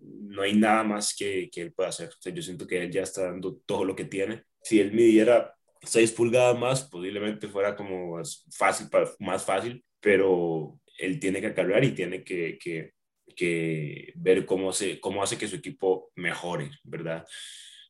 [0.00, 2.08] no hay nada más que, que él pueda hacer.
[2.08, 4.44] O sea, yo siento que él ya está dando todo lo que tiene.
[4.62, 11.18] Si él midiera 6 pulgadas más, posiblemente fuera como más fácil, más fácil, pero él
[11.18, 12.92] tiene que acarrear y tiene que, que,
[13.36, 17.26] que ver cómo, se, cómo hace que su equipo mejore, ¿verdad?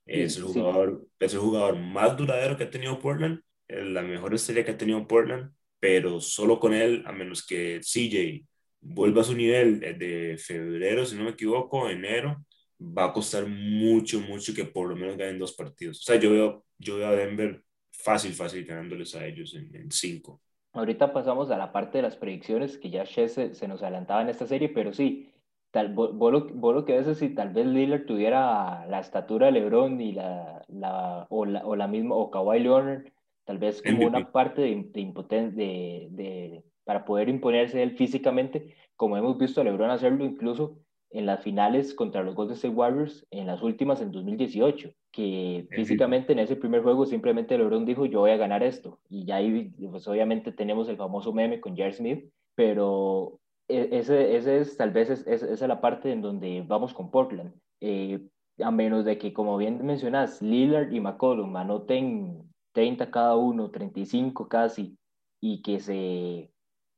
[0.07, 4.65] Es el, jugador, es el jugador más duradero que ha tenido Portland, la mejor estrella
[4.65, 8.45] que ha tenido Portland, pero solo con él, a menos que CJ
[8.85, 12.45] vuelva a su nivel de febrero, si no me equivoco, enero,
[12.81, 16.01] va a costar mucho, mucho que por lo menos ganen dos partidos.
[16.01, 20.41] O sea, yo veo, yo veo a Denver fácil, fácil ganándoles a ellos en, cinco.
[20.73, 24.29] Ahorita pasamos a la parte de las predicciones, que ya Shes se, nos adelantaba en
[24.29, 25.33] esta serie, pero sí,
[25.71, 30.13] tal, vos, lo, que ves si tal vez Lillard tuviera la estatura de LeBron y
[30.13, 33.05] la, la, o, la, o la misma, o Kawhi Leonard,
[33.45, 38.75] tal vez como una parte de, de impotencia, de, de para poder imponerse él físicamente,
[38.97, 40.79] como hemos visto a LeBron hacerlo incluso
[41.11, 46.33] en las finales contra los Golden State Warriors, en las últimas en 2018, que físicamente
[46.33, 49.73] en ese primer juego simplemente LeBron dijo yo voy a ganar esto, y ya ahí
[49.91, 54.91] pues obviamente tenemos el famoso meme con Jared Smith, pero e, ese, ese es tal
[54.91, 57.55] vez es, esa es la parte en donde vamos con Portland.
[57.81, 58.21] Eh,
[58.63, 64.49] a menos de que, como bien mencionas, Lillard y McCollum anoten 30 cada uno, 35
[64.49, 64.97] casi,
[65.41, 66.51] y que se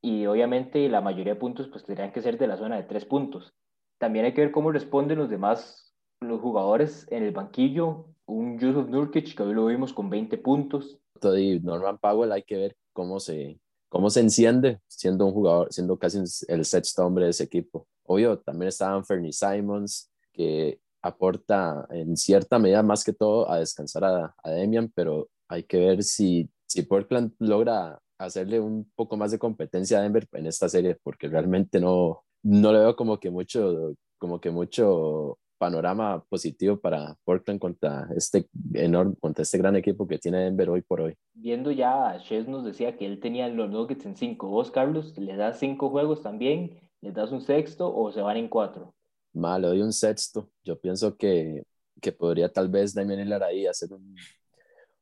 [0.06, 3.04] y obviamente la mayoría de puntos pues tendrían que ser de la zona de tres
[3.04, 3.52] puntos.
[3.98, 8.06] También hay que ver cómo responden los demás los jugadores en el banquillo.
[8.24, 10.96] Un Yusuf Nurkic que hoy lo vimos con 20 puntos.
[11.36, 15.98] Y Norman Powell hay que ver cómo se, cómo se enciende siendo un jugador, siendo
[15.98, 17.88] casi el sexto hombre de ese equipo.
[18.04, 24.04] Obvio, también estaban Fernie Simons, que aporta en cierta medida más que todo a descansar
[24.04, 29.30] a, a Demian, pero hay que ver si, si Portland logra hacerle un poco más
[29.30, 33.30] de competencia a Denver en esta serie, porque realmente no, no le veo como que
[33.30, 40.06] mucho, como que mucho panorama positivo para Portland contra este enorme, contra este gran equipo
[40.06, 41.14] que tiene Denver hoy por hoy.
[41.34, 44.48] Viendo ya, Ches nos decía que él tenía los Nuggets en cinco.
[44.48, 46.78] ¿Vos, Carlos, le das cinco juegos también?
[47.00, 48.94] ¿Le das un sexto o se van en cuatro?
[49.32, 50.50] Mal, le doy un sexto.
[50.64, 51.62] Yo pienso que,
[52.00, 54.14] que podría tal vez Damian Lillard ahí hacer un,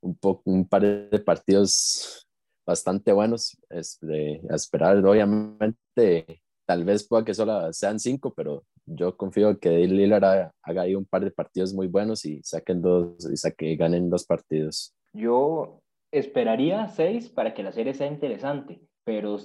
[0.01, 2.27] un, poco, un par de partidos
[2.67, 3.57] bastante buenos.
[3.71, 9.71] Este, a esperar, obviamente, tal vez pueda que solo sean cinco, pero yo confío que
[9.87, 10.53] Lillard haga,
[10.83, 14.95] ahí un par de partidos muy buenos y saquen dos y saque, ganen dos partidos.
[15.13, 15.81] Yo
[16.13, 19.39] esperaría seis para que la serie sea interesante, pero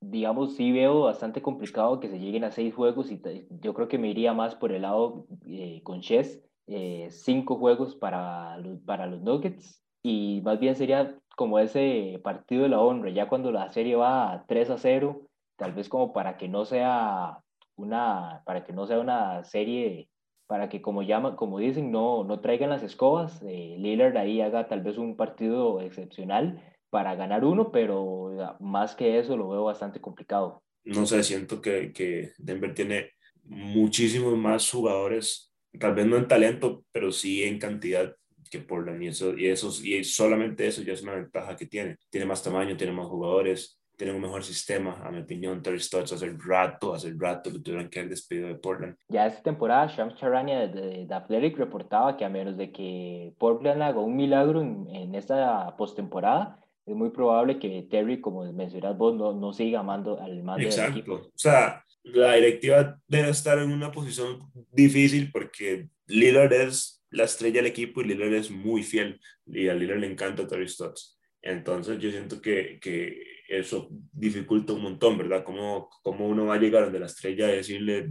[0.00, 3.20] digamos sí veo bastante complicado que se lleguen a seis juegos y
[3.60, 7.96] yo creo que me iría más por el lado eh, con Chess, eh, cinco juegos
[7.96, 13.28] para, para los Nuggets y más bien sería como ese partido de la honra, ya
[13.28, 15.26] cuando la serie va 3 a 0,
[15.56, 17.38] tal vez como para que no sea
[17.76, 20.08] una, para que no sea una serie,
[20.46, 24.68] para que como llaman, como dicen, no, no traigan las escobas, eh, Lillard ahí haga
[24.68, 30.00] tal vez un partido excepcional para ganar uno, pero más que eso lo veo bastante
[30.00, 30.62] complicado.
[30.84, 33.10] No sé, siento que, que Denver tiene
[33.42, 38.14] muchísimos más jugadores, tal vez no en talento, pero sí en cantidad
[38.58, 41.96] que Portland y eso, y eso y solamente eso ya es una ventaja que tiene.
[42.10, 45.62] Tiene más tamaño, tiene más jugadores, tienen un mejor sistema, a mi opinión.
[45.62, 48.96] Terry Stotts hace rato, hace rato lo tuvieron que haber despedido de Portland.
[49.08, 53.82] Ya esta temporada, Shams Charania de, The Athletic reportaba que a menos de que Portland
[53.82, 59.14] haga un milagro en, en esta postemporada, es muy probable que Terry, como mencionas vos,
[59.14, 60.90] no, no siga amando al mando Exacto.
[60.90, 61.14] del equipo.
[61.14, 64.38] O sea, la directiva debe estar en una posición
[64.70, 69.74] difícil porque Lillard es la estrella del equipo y Lillard es muy fiel y a
[69.74, 71.18] Lillard le encanta Terry Stotts.
[71.40, 75.44] Entonces yo siento que, que eso dificulta un montón, ¿verdad?
[75.44, 78.10] ¿Cómo, ¿Cómo, uno va a llegar donde la estrella y decirle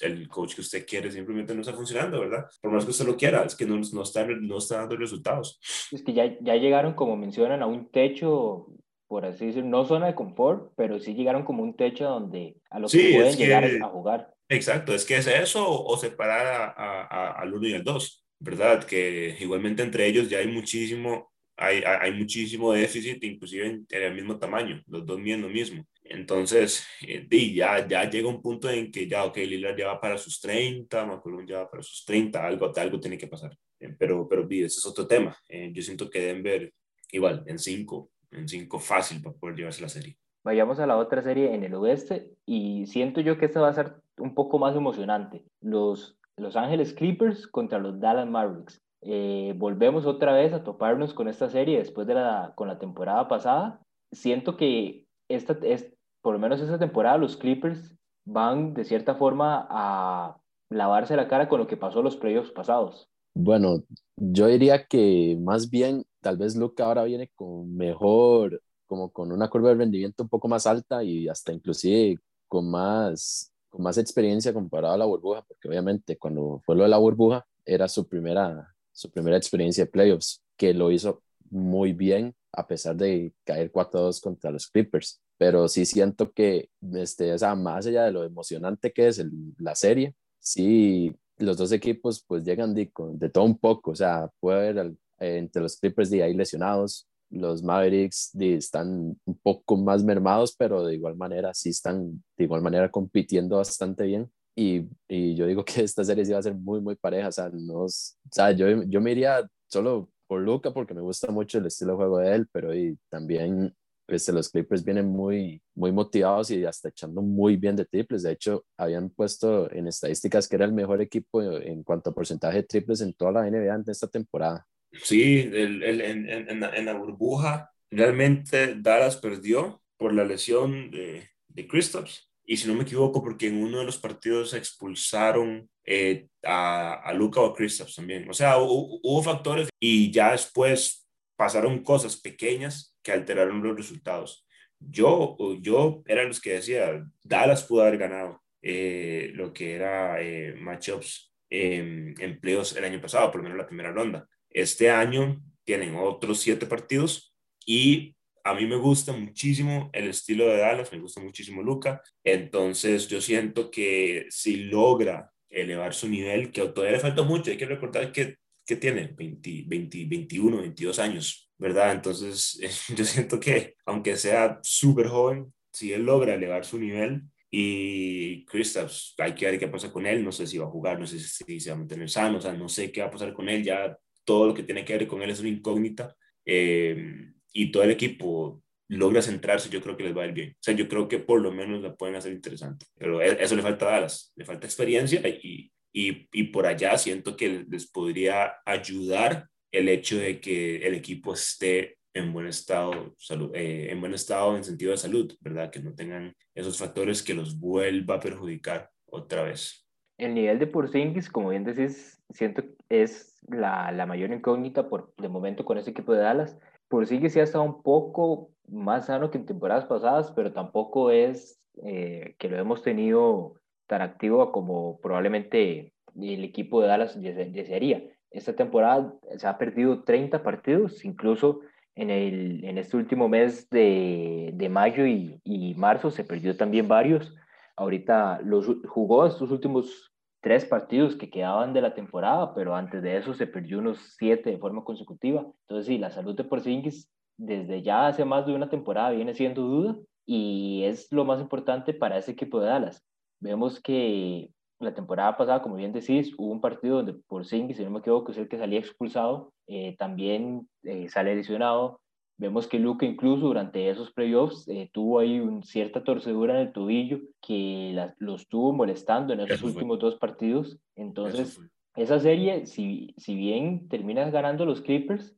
[0.00, 2.46] el coach que usted quiere simplemente no está funcionando, ¿verdad?
[2.62, 5.60] Por más que usted lo quiera, es que no, no, está, no está dando resultados.
[5.92, 8.68] Es que ya, ya llegaron, como mencionan, a un techo,
[9.06, 12.78] por así decirlo, no zona de confort, pero sí llegaron como un techo donde a
[12.78, 14.34] lo que pueden llegar a jugar.
[14.48, 18.84] Exacto, es que es eso o separar a, a, al uno y al dos, ¿verdad?
[18.84, 21.30] Que igualmente entre ellos ya hay muchísimo
[21.60, 25.84] hay, hay, muchísimo déficit, inclusive en, el mismo tamaño, los dos miden lo mismo.
[26.02, 30.16] Entonces, eh, ya, ya llega un punto en que ya, ok, Lillard ya va para
[30.16, 33.54] sus 30, McCollum ya va para sus 30, algo, algo tiene que pasar.
[33.78, 35.36] Eh, pero, pero ese es otro tema.
[35.48, 36.72] Eh, yo siento que Denver,
[37.12, 40.16] igual, en 5, en 5 fácil para poder llevarse la serie.
[40.42, 43.74] Vayamos a la otra serie en el oeste y siento yo que esta va a
[43.74, 45.44] ser un poco más emocionante.
[45.60, 48.80] Los Los Ángeles Clippers contra los Dallas Mavericks.
[49.02, 53.28] Eh, volvemos otra vez a toparnos con esta serie después de la, con la temporada
[53.28, 53.80] pasada.
[54.10, 59.66] Siento que esta es, por lo menos esta temporada, los Clippers van de cierta forma
[59.70, 60.38] a
[60.70, 63.08] lavarse la cara con lo que pasó los playoffs pasados.
[63.34, 63.82] Bueno,
[64.16, 69.48] yo diría que más bien, tal vez Luca ahora viene con mejor, como con una
[69.48, 72.18] curva de rendimiento un poco más alta y hasta inclusive
[72.48, 76.88] con más, con más experiencia comparado a la burbuja, porque obviamente cuando fue lo de
[76.90, 82.34] la burbuja era su primera su primera experiencia de playoffs, que lo hizo muy bien
[82.52, 85.20] a pesar de caer 4-2 contra los Clippers.
[85.38, 89.24] Pero sí siento que, este, o sea, más allá de lo emocionante que es
[89.58, 94.30] la serie, sí, los dos equipos pues llegan de, de todo un poco, o sea,
[94.38, 100.54] puede haber entre los Clippers de ahí lesionados, los Mavericks están un poco más mermados,
[100.56, 104.30] pero de igual manera sí están de igual manera compitiendo bastante bien.
[104.56, 107.28] Y, y, yo digo que esta serie sí va a ser muy, muy pareja.
[107.28, 111.30] O sea, no, o sea yo, yo me iría solo por Luca porque me gusta
[111.32, 113.74] mucho el estilo de juego de él, pero y también
[114.10, 118.22] este, los Clippers vienen muy, muy motivados y hasta echando muy bien de triples.
[118.22, 122.58] De hecho, habían puesto en estadísticas que era el mejor equipo en cuanto a porcentaje
[122.58, 124.66] de triples en toda la NBA en esta temporada.
[124.92, 131.28] Sí, el, el, en, en, en, la burbuja realmente Dallas perdió por la lesión de,
[131.48, 136.26] de Kristaps y si no me equivoco, porque en uno de los partidos expulsaron eh,
[136.42, 138.28] a, a, Luca o a Kristaps también.
[138.28, 144.44] O sea, hubo, factores y ya después pasaron cosas pequeñas que alteraron los resultados.
[144.80, 150.52] Yo, yo era los que decía, Dallas pudo haber ganado eh, lo que era eh,
[150.58, 154.26] matchups en empleos el año pasado, por lo menos la primera ronda.
[154.50, 157.34] Este año tienen otros siete partidos
[157.64, 163.08] y a mí me gusta muchísimo el estilo de Dallas, me gusta muchísimo Luca, entonces
[163.08, 167.66] yo siento que si logra elevar su nivel, que todavía le falta mucho, hay que
[167.66, 171.92] recordar que, que tiene 20, 20, 21, 22 años, ¿verdad?
[171.92, 172.58] Entonces
[172.96, 177.22] yo siento que aunque sea súper joven, si él logra elevar su nivel,
[177.52, 181.00] y Kristaps, hay que ver qué pasa con él, no sé si va a jugar,
[181.00, 183.10] no sé si se va a mantener sano, o sea, no sé qué va a
[183.10, 186.14] pasar con él, ya todo lo que tiene que ver con él es una incógnita.
[186.44, 190.50] Eh, y todo el equipo logra centrarse, yo creo que les va a ir bien.
[190.50, 192.86] O sea, yo creo que por lo menos la pueden hacer interesante.
[192.96, 196.98] Pero e, eso le falta a Dallas, le falta experiencia y, y, y por allá
[196.98, 203.14] siento que les podría ayudar el hecho de que el equipo esté en buen estado,
[203.18, 205.70] salud, eh, en buen estado en sentido de salud, ¿verdad?
[205.70, 209.86] Que no tengan esos factores que los vuelva a perjudicar otra vez.
[210.18, 215.28] El nivel de Porzingis, como bien decís, siento es la, la mayor incógnita por de
[215.28, 216.58] momento con ese equipo de Dallas.
[216.88, 221.60] Porzingis sí ha estado un poco más sano que en temporadas pasadas, pero tampoco es
[221.84, 223.54] eh, que lo hemos tenido
[223.86, 228.02] tan activo como probablemente el equipo de Dallas desearía.
[228.30, 231.60] Esta temporada se ha perdido 30 partidos, incluso
[231.96, 236.86] en, el, en este último mes de, de mayo y, y, marzo se perdió también
[236.86, 237.34] varios.
[237.76, 240.09] Ahorita los jugó estos últimos
[240.40, 244.50] tres partidos que quedaban de la temporada, pero antes de eso se perdió unos siete
[244.50, 245.46] de forma consecutiva.
[245.62, 249.62] Entonces, sí, la salud de Porzingis desde ya hace más de una temporada viene siendo
[249.62, 253.04] duda y es lo más importante para ese equipo de Dallas.
[253.40, 257.84] Vemos que la temporada pasada, como bien decís, hubo un partido donde por Porzingis, si
[257.84, 262.00] no me equivoco, es el que salía expulsado, eh, también eh, sale lesionado.
[262.40, 266.72] Vemos que Luca incluso durante esos playoffs eh, tuvo ahí una cierta torcedura en el
[266.72, 270.78] tobillo que lo estuvo molestando en esos últimos dos partidos.
[270.96, 271.60] Entonces,
[271.96, 275.36] esa serie, si, si bien terminas ganando los Clippers,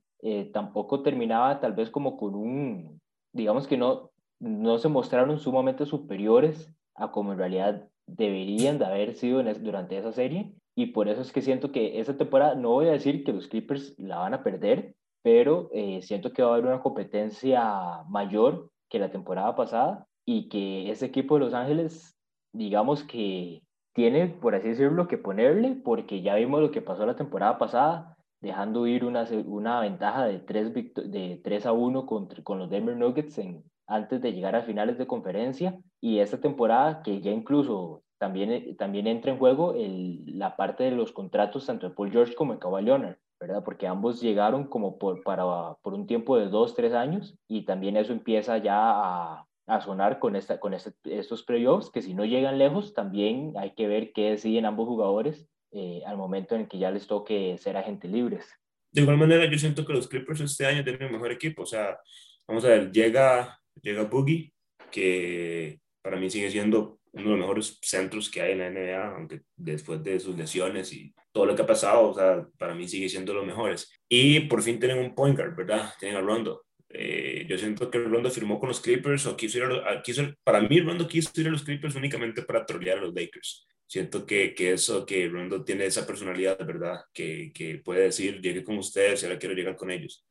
[0.52, 3.00] tampoco terminaba tal vez como con un,
[3.32, 9.14] digamos que no, no se mostraron sumamente superiores a como en realidad deberían de haber
[9.14, 10.52] sido durante esa serie.
[10.76, 13.48] Y por eso es que siento que esa temporada, no voy a decir que los
[13.48, 18.70] Clippers la van a perder, pero eh, siento que va a haber una competencia mayor
[18.88, 22.16] que la temporada pasada y que ese equipo de Los Ángeles,
[22.52, 23.62] digamos que
[23.94, 28.16] tiene, por así decirlo, que ponerle, porque ya vimos lo que pasó la temporada pasada,
[28.40, 32.96] dejando ir una, una ventaja de 3, de 3 a 1 con, con los Denver
[32.96, 35.78] Nuggets en, antes de llegar a finales de conferencia.
[36.00, 41.12] Y esta temporada que ya incluso también, también entra en juego la parte de los
[41.12, 43.64] contratos tanto de Paul George como de Kawhi Leonard, ¿verdad?
[43.64, 47.96] Porque ambos llegaron como por, para, por un tiempo de dos, tres años y también
[47.96, 52.24] eso empieza ya a, a sonar con, esta, con este, estos playoffs, que si no
[52.24, 56.78] llegan lejos, también hay que ver qué deciden ambos jugadores eh, al momento en que
[56.78, 58.48] ya les toque ser agentes libres.
[58.92, 61.62] De igual manera, yo siento que los Clippers este año tienen un mejor equipo.
[61.62, 61.98] O sea,
[62.46, 64.52] vamos a ver, llega llega Boogie,
[64.92, 69.16] que para mí sigue siendo uno de los mejores centros que hay en la NBA,
[69.16, 72.88] aunque después de sus lesiones y todo lo que ha pasado, o sea, para mí
[72.88, 73.90] sigue siendo los mejores.
[74.08, 75.92] Y por fin tienen un point guard, ¿verdad?
[75.98, 76.64] Tienen a Rondo.
[76.88, 80.60] Eh, yo siento que Rondo firmó con los Clippers, o quiso ir a, quiso, para
[80.60, 83.66] mí Rondo quiso ir a los Clippers únicamente para trolear a los Lakers.
[83.86, 87.00] Siento que, que eso, que Rondo tiene esa personalidad, ¿verdad?
[87.12, 90.26] Que, que puede decir, llegué con ustedes y ahora quiero llegar con ellos.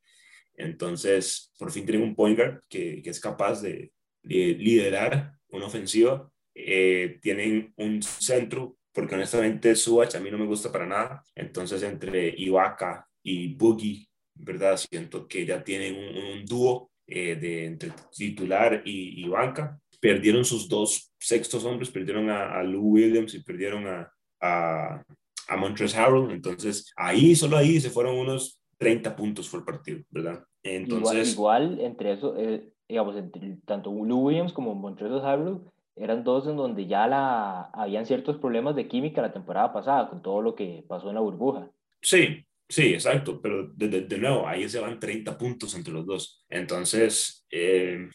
[0.55, 3.91] Entonces, por fin tienen un point guard que, que es capaz de,
[4.23, 6.30] liderar una ofensiva.
[6.53, 11.23] Eh, tienen un centro, porque honestamente Subach a mí no me gusta para nada.
[11.35, 14.77] Entonces, entre Ibaka y Boogie, ¿verdad?
[14.77, 19.79] Siento que ya tienen un, dúo eh, de entre titular y, y, banca.
[19.99, 25.03] Perdieron sus dos sextos hombres, perdieron a, a Lou Williams y perdieron a, a,
[25.47, 26.31] a Montrezl Harrell.
[26.31, 30.43] Entonces, ahí, solo ahí se fueron unos 30 puntos el partido, ¿verdad?
[30.63, 31.33] Entonces...
[31.33, 35.59] Igual, entre eso, eh, digamos, entre, tanto Lou Williams como Montrezl Harrell
[35.95, 40.21] eran dos en donde ya la, habían ciertos problemas de química la temporada pasada, con
[40.21, 41.69] todo lo que pasó en la burbuja.
[42.01, 46.45] Sí, sí, exacto, pero de, de, nuevo, ahí se van 30 puntos entre los dos.
[46.49, 48.09] Entonces, eh,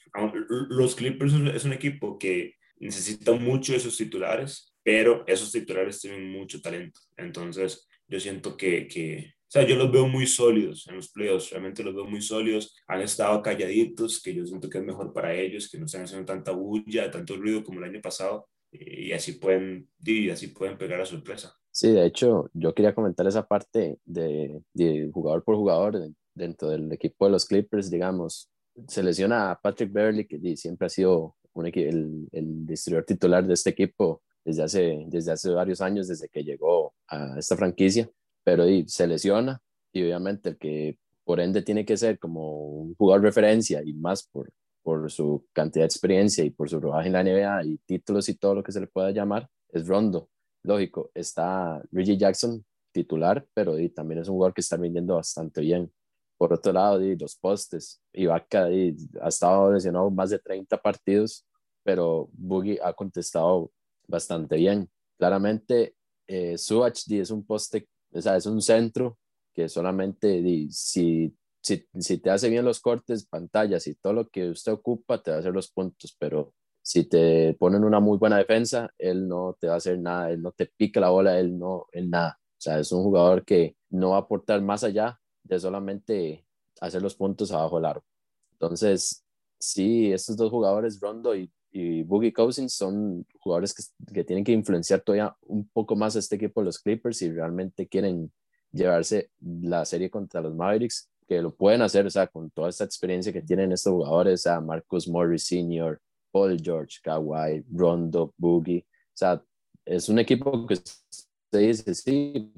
[0.68, 6.30] los Clippers es un equipo que necesita mucho de sus titulares, pero esos titulares tienen
[6.30, 7.00] mucho talento.
[7.16, 11.50] Entonces, yo siento que, que o sea, yo los veo muy sólidos en los playoffs,
[11.50, 12.74] realmente los veo muy sólidos.
[12.88, 16.26] Han estado calladitos, que yo siento que es mejor para ellos, que no están haciendo
[16.26, 21.00] tanta bulla, tanto ruido como el año pasado, y así pueden, y así pueden pegar
[21.00, 21.54] a sorpresa.
[21.70, 26.92] Sí, de hecho, yo quería comentar esa parte de, de jugador por jugador dentro del
[26.92, 28.50] equipo de los Clippers, digamos.
[28.88, 33.54] Se lesiona a Patrick Beverly, que siempre ha sido un, el, el distribuidor titular de
[33.54, 38.10] este equipo desde hace, desde hace varios años, desde que llegó a esta franquicia
[38.46, 39.60] pero y, se lesiona
[39.92, 44.22] y obviamente el que por ende tiene que ser como un jugador referencia y más
[44.22, 44.52] por,
[44.84, 48.36] por su cantidad de experiencia y por su rodaje en la NBA y títulos y
[48.36, 50.28] todo lo que se le pueda llamar, es Rondo.
[50.62, 55.60] Lógico, está Reggie Jackson titular, pero y, también es un jugador que está viniendo bastante
[55.60, 55.92] bien.
[56.38, 61.44] Por otro lado, y, los postes, Ibaka ha estado lesionado más de 30 partidos,
[61.82, 63.72] pero Boogie ha contestado
[64.06, 64.88] bastante bien.
[65.18, 65.96] Claramente,
[66.28, 69.18] eh, es un poste o sea, es un centro
[69.54, 74.50] que solamente si, si, si te hace bien los cortes, pantallas y todo lo que
[74.50, 78.38] usted ocupa, te va a hacer los puntos, pero si te ponen una muy buena
[78.38, 81.58] defensa, él no te va a hacer nada, él no te pica la bola, él
[81.58, 82.38] no, él nada.
[82.40, 86.46] O sea, es un jugador que no va a aportar más allá de solamente
[86.80, 88.04] hacer los puntos abajo del aro.
[88.52, 89.24] Entonces,
[89.58, 93.82] sí, estos dos jugadores, Rondo y, y Boogie Cousins, son jugadores que,
[94.14, 97.86] que, tienen que influenciar todavía un poco más a este equipo los Clippers si realmente
[97.86, 98.32] quieren
[98.72, 102.84] llevarse la serie contra los Mavericks, que lo pueden hacer, o sea, con toda esta
[102.84, 106.00] experiencia que tienen estos jugadores, a Marcus Morris Sr.,
[106.32, 109.42] Paul George, Kawhi, Rondo, Boogie, o sea,
[109.84, 112.54] es un equipo que se dice, sí,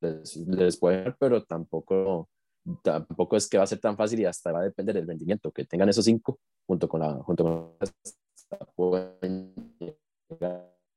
[0.00, 2.28] les, les puede pero tampoco
[2.82, 5.50] tampoco es que va a ser tan fácil y hasta va a depender del rendimiento
[5.52, 7.76] que tengan esos cinco junto con la junto con
[8.74, 9.54] pueden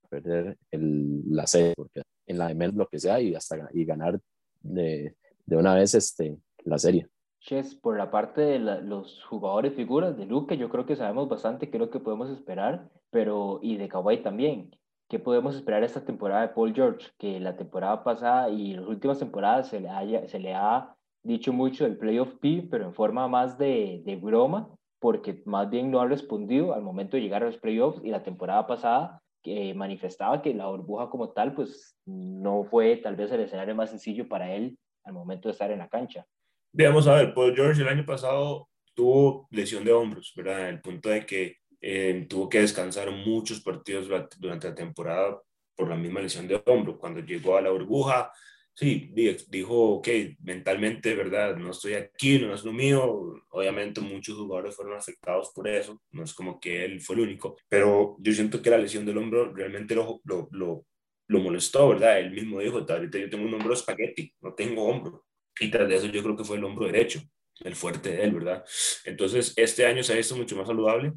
[0.09, 4.19] perder el, la serie porque en la ML lo que sea y hasta y ganar
[4.61, 5.15] de,
[5.45, 7.07] de una vez este la serie
[7.41, 11.69] Ches, por la parte de los jugadores figuras de Luke, yo creo que sabemos bastante,
[11.69, 14.75] creo que podemos esperar, pero y de Kawhi también.
[15.07, 17.07] ¿Qué podemos esperar esta temporada de Paul George?
[17.17, 21.53] Que la temporada pasada y las últimas temporadas se le, haya, se le ha dicho
[21.53, 26.01] mucho el playoff P, pero en forma más de, de broma, porque más bien no
[26.01, 30.41] ha respondido al momento de llegar a los playoffs y la temporada pasada que manifestaba
[30.41, 34.53] que la burbuja como tal, pues no fue tal vez el escenario más sencillo para
[34.53, 36.25] él al momento de estar en la cancha.
[36.71, 40.69] Digamos, a ver, Paul George el año pasado tuvo lesión de hombros, ¿verdad?
[40.69, 45.41] El punto de que eh, tuvo que descansar muchos partidos durante la temporada
[45.75, 46.99] por la misma lesión de hombro.
[46.99, 48.31] Cuando llegó a la burbuja,
[48.75, 49.11] sí,
[49.49, 50.07] dijo, ok,
[50.41, 51.55] mentalmente, ¿verdad?
[51.57, 53.33] No estoy aquí, no es lo mío.
[53.49, 57.57] Obviamente muchos jugadores fueron afectados por eso, no es como que él fue el único,
[57.67, 60.85] pero yo siento que la lesión del hombro realmente lo, lo, lo,
[61.27, 62.19] lo molestó, ¿verdad?
[62.19, 65.25] Él mismo dijo, ahorita yo tengo un hombro espagueti, no tengo hombro.
[65.59, 67.21] Y tras de eso yo creo que fue el hombro derecho,
[67.59, 68.63] el fuerte de él, ¿verdad?
[69.05, 71.13] Entonces, este año se ha visto mucho más saludable,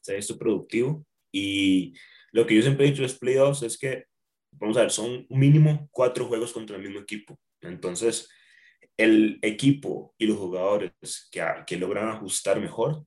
[0.00, 1.94] se ha visto productivo y
[2.32, 4.04] lo que yo siempre he dicho de los playoffs es que
[4.52, 7.38] vamos a ver, son mínimo cuatro juegos contra el mismo equipo.
[7.60, 8.28] Entonces,
[8.96, 13.04] el equipo y los jugadores que, que logran ajustar mejor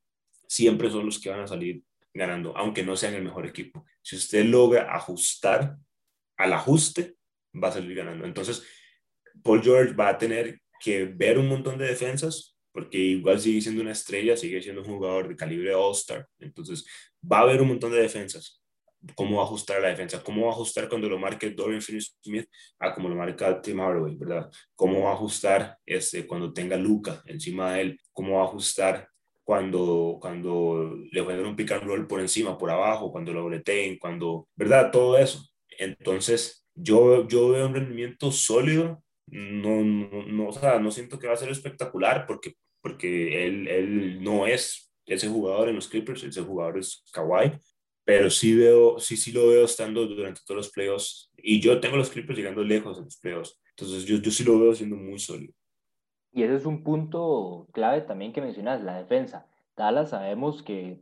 [0.47, 1.83] siempre son los que van a salir
[2.13, 3.85] ganando, aunque no sean el mejor equipo.
[4.01, 5.77] Si usted logra ajustar
[6.37, 7.15] al ajuste,
[7.61, 8.25] va a salir ganando.
[8.25, 8.63] Entonces,
[9.43, 13.81] Paul George va a tener que ver un montón de defensas, porque igual sigue siendo
[13.81, 16.27] una estrella, sigue siendo un jugador de calibre All-Star.
[16.39, 16.85] Entonces,
[17.23, 18.62] va a haber un montón de defensas
[19.15, 22.47] cómo va a ajustar la defensa, cómo va a ajustar cuando lo marque Dorian Finney-Smith
[22.79, 24.49] a como lo marca Tim Hardaway, ¿verdad?
[24.75, 29.07] Cómo va a ajustar este, cuando tenga Luca encima de él, cómo va a ajustar
[29.43, 33.97] cuando, cuando le jueguen un pick and roll por encima, por abajo, cuando lo breteen,
[33.99, 34.89] cuando, ¿verdad?
[34.91, 35.45] Todo eso.
[35.77, 41.27] Entonces, yo, yo veo un rendimiento sólido, no, no, no, o sea, no siento que
[41.27, 46.23] va a ser espectacular porque, porque él, él no es ese jugador en los Clippers,
[46.23, 47.53] ese jugador es Kawhi,
[48.05, 51.31] pero sí veo, sí, sí lo veo estando durante todos los playoffs.
[51.37, 53.59] Y yo tengo los Clippers llegando lejos en los playoffs.
[53.69, 55.53] Entonces yo, yo sí lo veo siendo muy sólido.
[56.31, 59.47] Y ese es un punto clave también que mencionas, la defensa.
[59.77, 60.99] Dallas sabemos que,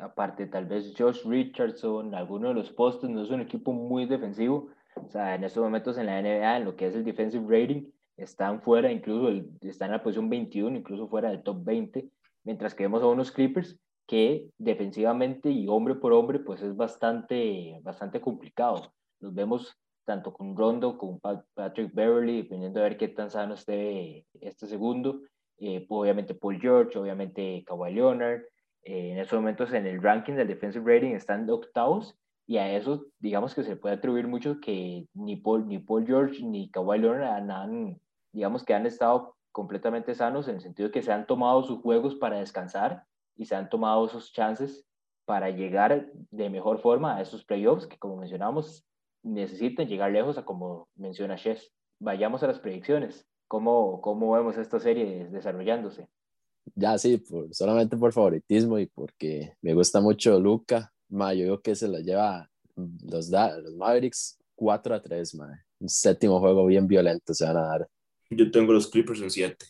[0.00, 4.70] aparte tal vez Josh Richardson, alguno de los postes, no es un equipo muy defensivo.
[4.96, 7.90] O sea, en estos momentos en la NBA, en lo que es el defensive rating,
[8.16, 12.08] están fuera, incluso el, están en la posición 21, incluso fuera del top 20,
[12.44, 17.78] mientras que vemos a unos Clippers que defensivamente y hombre por hombre, pues es bastante,
[17.82, 18.92] bastante complicado.
[19.20, 21.20] Los vemos tanto con Rondo, con
[21.54, 25.20] Patrick Beverly, dependiendo de ver qué tan sano esté este segundo.
[25.58, 28.42] Eh, obviamente Paul George, obviamente Kawhi Leonard.
[28.82, 32.16] Eh, en estos momentos en el ranking del defensive rating están octavos
[32.48, 36.42] y a eso digamos que se puede atribuir mucho que ni Paul, ni Paul George
[36.42, 38.00] ni Kawhi Leonard han,
[38.32, 41.80] digamos que han estado completamente sanos en el sentido de que se han tomado sus
[41.80, 43.04] juegos para descansar
[43.36, 44.86] y se han tomado esos chances
[45.24, 48.84] para llegar de mejor forma a esos playoffs que, como mencionamos,
[49.22, 51.72] necesitan llegar lejos a como menciona Chess.
[52.00, 53.26] Vayamos a las predicciones.
[53.46, 56.08] ¿Cómo, cómo vemos esta serie desarrollándose?
[56.74, 60.92] Ya, sí, por, solamente por favoritismo y porque me gusta mucho Luca.
[61.08, 65.64] Ma, yo creo que se la lleva los, los Mavericks 4 a 3, ma.
[65.78, 67.88] Un séptimo juego bien violento se van a dar.
[68.30, 69.66] Yo tengo los Clippers en 7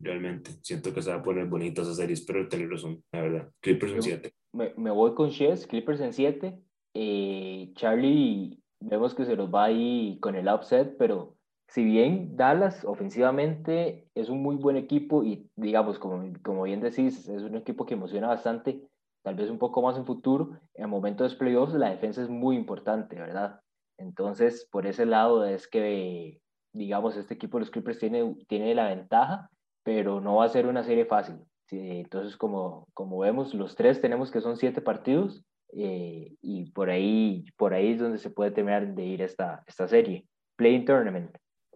[0.00, 0.52] realmente.
[0.62, 3.50] Siento que se va a poner bonita esa serie, espero tener razón, la verdad.
[3.60, 4.32] Clippers en 7.
[4.52, 6.58] Me, me, voy con Chess, Clippers en 7.
[6.94, 11.36] Eh, Charlie, vemos que se los va ahí con el upset, pero
[11.68, 17.28] si bien Dallas ofensivamente es un muy buen equipo y digamos, como, como bien decís,
[17.28, 18.88] es un equipo que emociona bastante,
[19.22, 22.56] tal vez un poco más en futuro, en momentos de playoffs la defensa es muy
[22.56, 23.60] importante, ¿verdad?
[23.98, 26.40] Entonces, por ese lado es que,
[26.72, 29.50] digamos, este equipo de los Clippers tiene, tiene la ventaja
[29.82, 31.36] pero no va a ser una serie fácil.
[31.70, 37.44] Entonces, como, como vemos, los tres tenemos que son siete partidos eh, y por ahí,
[37.56, 40.26] por ahí es donde se puede terminar de ir esta, esta serie.
[40.56, 41.30] Playing Tournament.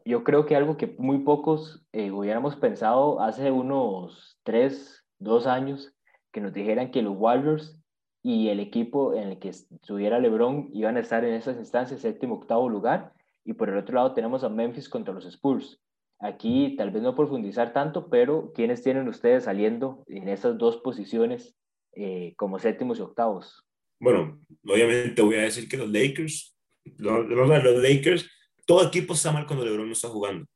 [0.04, 5.94] yo creo que algo que muy pocos eh, hubiéramos pensado hace unos tres, dos años,
[6.32, 7.80] que nos dijeran que los Warriors
[8.22, 12.34] y el equipo en el que estuviera LeBron iban a estar en esas instancias, séptimo,
[12.34, 13.12] octavo lugar,
[13.44, 15.80] y por el otro lado tenemos a Memphis contra los Spurs.
[16.20, 21.56] Aquí tal vez no profundizar tanto, pero ¿quiénes tienen ustedes saliendo en esas dos posiciones
[21.92, 23.64] eh, como séptimos y octavos?
[24.00, 26.56] Bueno, obviamente voy a decir que los Lakers,
[26.98, 28.28] los, los Lakers,
[28.66, 30.46] todo equipo está mal cuando LeBron no está jugando,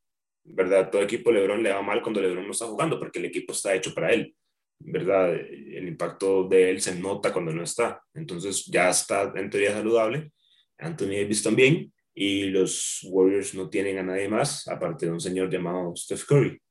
[0.43, 0.89] ¿verdad?
[0.89, 3.73] Todo equipo LeBron le va mal cuando LeBron no está jugando porque el equipo está
[3.75, 4.35] hecho para él,
[4.79, 5.33] ¿verdad?
[5.35, 8.01] El impacto de él se nota cuando no está.
[8.13, 10.31] Entonces ya está en teoría saludable.
[10.77, 11.91] Anthony Davis también.
[12.21, 16.61] Y los Warriors no tienen a nadie más, aparte de un señor llamado Steph Curry.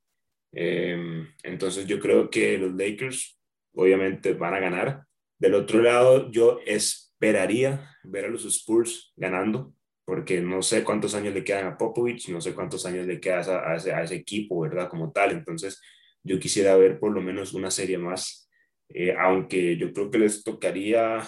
[0.52, 3.40] Em, entonces yo creo que los Lakers
[3.72, 5.04] obviamente van a ganar.
[5.38, 9.72] Del otro lado, yo esperaría ver a los Spurs ganando,
[10.04, 13.38] porque no sé cuántos años le quedan a Popovich, no sé cuántos años le queda
[13.72, 14.90] a ese, a ese equipo, ¿verdad?
[14.90, 15.30] Como tal.
[15.30, 15.80] Entonces,
[16.22, 18.50] yo quisiera ver por lo menos una serie más,
[18.90, 21.26] eh, aunque yo creo que les tocaría,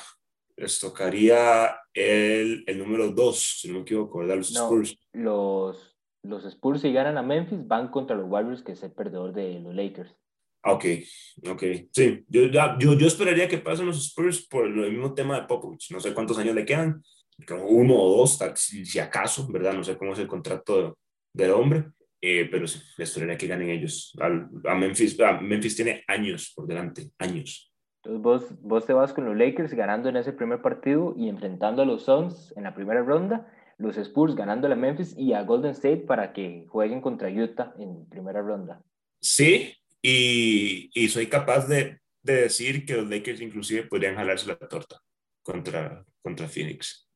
[0.60, 4.36] les tocaría el, el número 2, si no me equivoco, ¿verdad?
[4.36, 4.94] Los Spurs.
[5.14, 9.32] Los, los Spurs si ganan a Memphis van contra los Warriors, que es el perdedor
[9.32, 10.14] de los Lakers.
[10.62, 10.84] Ok,
[11.48, 11.62] ok.
[11.90, 12.42] Sí, yo,
[12.78, 15.90] yo, yo esperaría que pasen los Spurs por el mismo tema de Popovich.
[15.92, 17.02] No sé cuántos años le quedan,
[17.66, 19.72] uno o dos, si, acaso, ¿verdad?
[19.72, 20.98] No sé cómo es el contrato
[21.32, 21.86] del hombre,
[22.20, 24.14] eh, pero sí, esperaría que ganen ellos.
[24.20, 27.69] a Memphis, Memphis tiene años por delante, años.
[28.02, 31.82] Entonces vos, vos te vas con los Lakers ganando en ese primer partido y enfrentando
[31.82, 35.72] a los Suns en la primera ronda, los Spurs ganando a Memphis y a Golden
[35.72, 38.82] State para que jueguen contra Utah en primera ronda.
[39.20, 44.56] Sí, y, y soy capaz de, de, decir que los Lakers inclusive podrían jalarse la
[44.56, 44.98] torta
[45.42, 47.06] contra, contra Phoenix.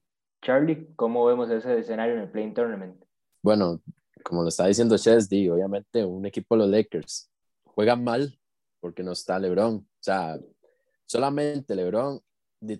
[0.42, 3.02] Charlie, ¿cómo vemos ese escenario en el Playing Tournament?
[3.42, 3.80] Bueno,
[4.22, 7.30] como lo está diciendo Chesney, obviamente un equipo de los Lakers
[7.62, 8.38] juega mal
[8.80, 9.76] porque no está LeBron.
[9.76, 10.38] O sea,
[11.06, 12.20] solamente LeBron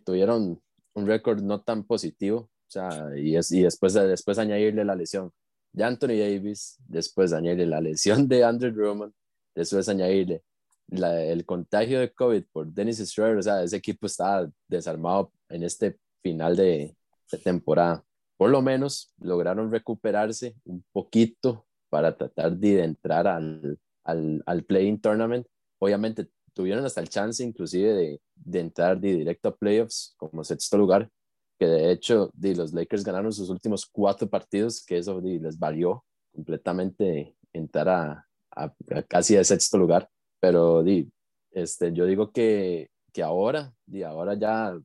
[0.05, 0.61] tuvieron
[0.95, 2.51] un récord no tan positivo.
[2.67, 5.33] O sea, y, es, y después, después añadirle la lesión
[5.73, 9.13] de Anthony Davis, después añadirle la lesión de Andrew Drummond,
[9.55, 10.43] después añadirle
[10.91, 13.39] el contagio de COVID por Dennis Schroeder.
[13.39, 16.97] O sea, ese equipo está desarmado en este final de,
[17.43, 18.05] temporada
[18.37, 25.01] por lo menos lograron recuperarse un poquito para tratar de entrar al, al, al Playing
[25.01, 25.47] Tournament.
[25.79, 30.79] Obviamente tuvieron hasta el chance inclusive de, de entrar de directo a playoffs como sexto
[30.79, 31.11] lugar,
[31.59, 36.05] que de hecho de, los Lakers ganaron sus últimos cuatro partidos, que eso les valió
[36.33, 38.73] completamente entrar a, a,
[39.09, 40.09] casi de sexto lugar.
[40.41, 41.11] Pero di,
[41.53, 44.77] este, yo digo que, que ahora, di, ahora ya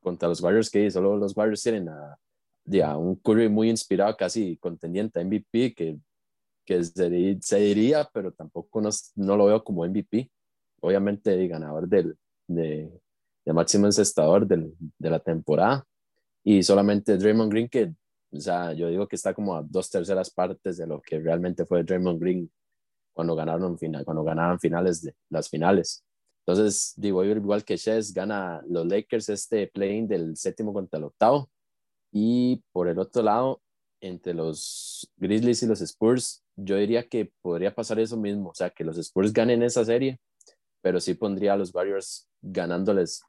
[0.00, 2.18] contra los Warriors, que solo los Warriors tienen a,
[2.64, 5.98] ya, un Curry muy inspirado, casi contendiente a MVP, que,
[6.64, 7.10] que se,
[7.58, 10.30] diría, pero tampoco no, no, lo veo como MVP.
[10.84, 12.16] Obviamente, ganador del,
[12.46, 12.90] de,
[13.44, 15.84] de máximo encestador de la temporada.
[16.42, 17.94] Y solamente Draymond Green, que,
[18.30, 21.64] o sea, yo digo que está como a dos terceras partes de lo que realmente
[21.64, 22.50] fue Draymond Green
[23.14, 26.04] cuando ganaron final, cuando ganaban finales de las finales.
[26.46, 31.48] Entonces, digo, igual que Chess gana los Lakers este playing del séptimo contra el octavo
[32.12, 33.62] y por el otro lado,
[34.00, 38.68] entre los Grizzlies y los Spurs, yo diría que podría pasar eso mismo, o sea,
[38.68, 40.18] que los Spurs ganen esa serie,
[40.84, 43.22] pero sí pondría a los Warriors ganándoles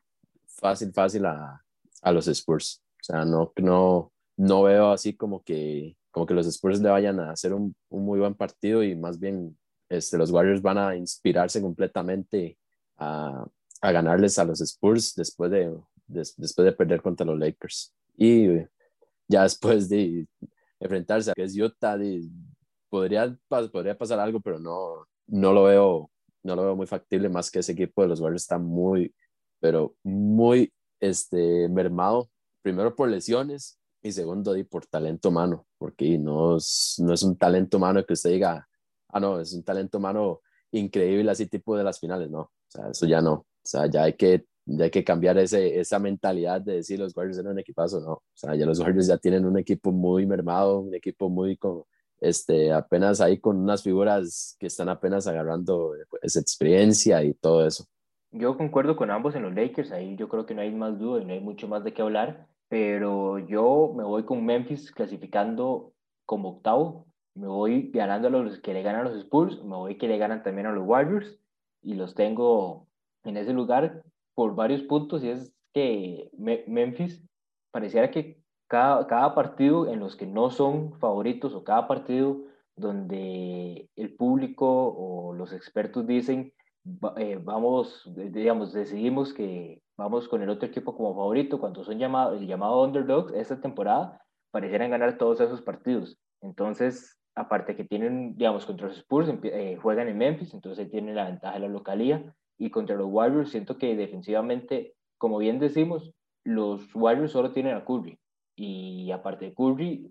[0.45, 1.63] fácil, fácil a,
[2.01, 2.83] a los Spurs.
[2.99, 7.17] O sea, no, no, no veo así como que, como que los Spurs le vayan
[7.21, 10.97] a hacer un, un muy buen partido y más bien este, los Warriors van a
[10.97, 12.57] inspirarse completamente
[12.97, 13.45] a,
[13.79, 15.73] a ganarles a los Spurs después de,
[16.07, 17.93] después de perder contra los Lakers.
[18.17, 18.47] Y
[19.29, 20.27] ya después de
[20.77, 21.97] enfrentarse a que es Utah,
[22.89, 26.11] podría, podría pasar algo, pero no, no, lo veo,
[26.45, 29.13] no lo veo muy factible, más que ese equipo de los Warriors está muy,
[29.59, 32.29] pero muy este, mermado,
[32.61, 37.77] primero por lesiones y segundo por talento humano, porque no es, no es un talento
[37.77, 38.67] humano que usted diga,
[39.09, 40.41] ah, no, es un talento humano
[40.71, 44.03] increíble así tipo de las finales, no, o sea, eso ya no, o sea, ya
[44.03, 47.59] hay que ya hay que cambiar ese, esa mentalidad de decir los Warriors eran un
[47.59, 48.13] equipazo, no.
[48.13, 51.83] O sea, ya los Warriors ya tienen un equipo muy mermado, un equipo muy con,
[52.20, 57.86] este, apenas ahí con unas figuras que están apenas agarrando esa experiencia y todo eso.
[58.32, 61.22] Yo concuerdo con ambos en los Lakers, ahí yo creo que no hay más duda
[61.22, 65.93] y no hay mucho más de qué hablar, pero yo me voy con Memphis clasificando
[66.26, 69.97] como octavo, me voy ganando a los que le ganan a los Spurs, me voy
[69.97, 71.39] que le ganan también a los Warriors
[71.82, 72.88] y los tengo
[73.24, 74.03] en ese lugar
[74.34, 77.24] por varios puntos y es que Memphis
[77.72, 82.43] pareciera que cada, cada partido en los que no son favoritos o cada partido
[82.76, 86.53] donde el público o los expertos dicen,
[87.18, 92.39] eh, vamos, digamos, decidimos que vamos con el otro equipo como favorito, cuando son llamados,
[92.39, 96.18] el llamado underdogs, esta temporada parecieran ganar todos esos partidos.
[96.41, 101.26] Entonces, aparte que tienen, digamos, contra los Spurs, eh, juegan en Memphis, entonces tienen la
[101.26, 106.13] ventaja de la localía, y contra los Warriors siento que defensivamente, como bien decimos,
[106.43, 108.20] los Warriors solo tienen a Curry,
[108.55, 110.09] y aparte de Curry,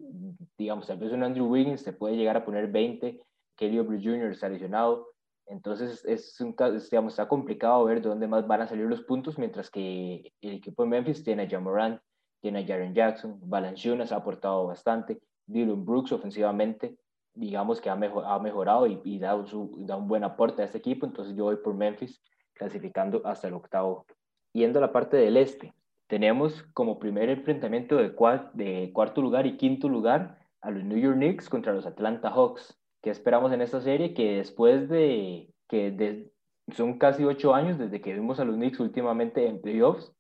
[0.58, 3.20] digamos, tal vez un Andrew Wiggins se puede llegar a poner 20,
[3.56, 4.30] Kelly Oubre Jr.
[4.30, 5.08] está lesionado,
[5.46, 6.54] entonces es un,
[6.90, 10.54] digamos, está complicado ver de dónde más van a salir los puntos, mientras que el
[10.54, 12.00] equipo de Memphis tiene a Jamorant,
[12.40, 16.98] tiene a Jaren Jackson, Valanciunas ha aportado bastante, Dylan Brooks ofensivamente,
[17.34, 21.06] digamos que ha, ha mejorado y, y da, da, un buen aporte a este equipo,
[21.06, 22.22] entonces yo voy por Memphis
[22.52, 24.06] clasificando hasta el octavo.
[24.52, 25.74] Yendo a la parte del este,
[26.06, 28.12] tenemos como primer enfrentamiento de,
[28.54, 32.78] de cuarto lugar y quinto lugar a los New York Knicks contra los Atlanta Hawks.
[33.02, 34.14] ¿Qué esperamos en esta serie?
[34.14, 36.30] Que después de que
[36.74, 40.12] son casi ocho años desde que vimos a los Knicks últimamente en playoffs.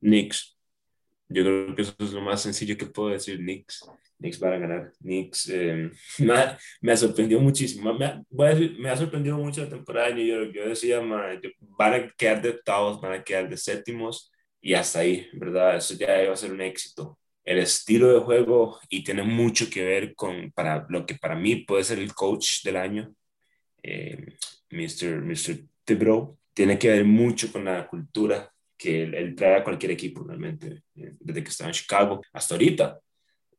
[0.00, 0.58] Knicks.
[1.28, 3.88] Yo creo que eso es lo más sencillo que puedo decir, Knicks.
[4.18, 4.92] Knicks para ganar.
[5.00, 6.34] Knicks eh, me,
[6.80, 7.92] me, ha sorprendido muchísimo.
[7.94, 10.52] Me ha, voy a decir, me ha sorprendido mucho la temporada de New York.
[10.54, 14.30] Yo decía, van a quedar de octavos, van a quedar de séptimos
[14.60, 15.76] y hasta ahí, ¿verdad?
[15.76, 17.18] Eso ya iba a ser un éxito.
[17.44, 21.56] El estilo de juego y tiene mucho que ver con para lo que para mí
[21.56, 23.14] puede ser el coach del año,
[24.70, 25.22] Mr.
[25.22, 25.64] Mr.
[25.84, 30.82] Thibodeau, tiene que ver mucho con la cultura que él, trae a cualquier equipo realmente,
[30.96, 33.00] eh, desde que estaba en Chicago hasta ahorita.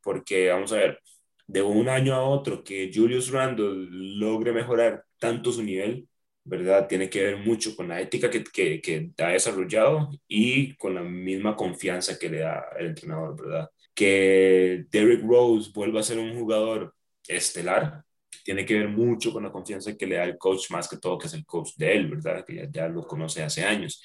[0.02, 1.00] Porque vamos a ver,
[1.48, 6.08] de un año a otro que Julius Randle logre mejorar tanto su nivel,
[6.48, 6.88] ¿verdad?
[6.88, 11.56] Tiene que ver mucho con la ética que, que, ha desarrollado y con la misma
[11.56, 13.70] confianza que le da el entrenador, ¿verdad?
[13.94, 16.94] Que Derrick Rose vuelva a ser un jugador
[17.28, 18.04] estelar,
[18.46, 21.18] tiene que ver mucho con la confianza que le da el coach, más que todo
[21.18, 22.46] que es el coach de él, ¿verdad?
[22.46, 24.02] Que ya, ya lo conoce hace años.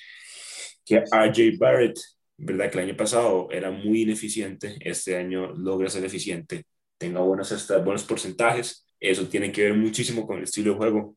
[0.84, 1.98] Que RJ Barrett,
[2.36, 2.70] ¿verdad?
[2.70, 6.64] Que el año pasado era muy ineficiente, este año logra ser eficiente,
[6.98, 11.16] tenga buenos, buenos porcentajes, eso tiene que ver muchísimo con el estilo de juego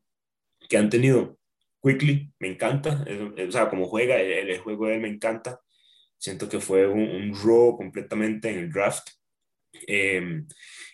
[0.68, 1.38] que han tenido.
[1.82, 3.04] Quickly, me encanta,
[3.46, 5.60] o sea, como juega, el, juego de él me encanta.
[6.18, 9.08] Siento que fue un, un robo completamente en el draft.
[9.86, 10.46] Em,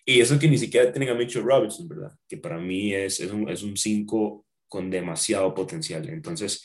[0.04, 2.12] y eso que ni siquiera tienen a Mitchell Robinson, ¿verdad?
[2.28, 6.08] Que para mí es, es un 5 con demasiado potencial.
[6.08, 6.64] Entonces,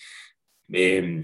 [0.74, 1.24] eh,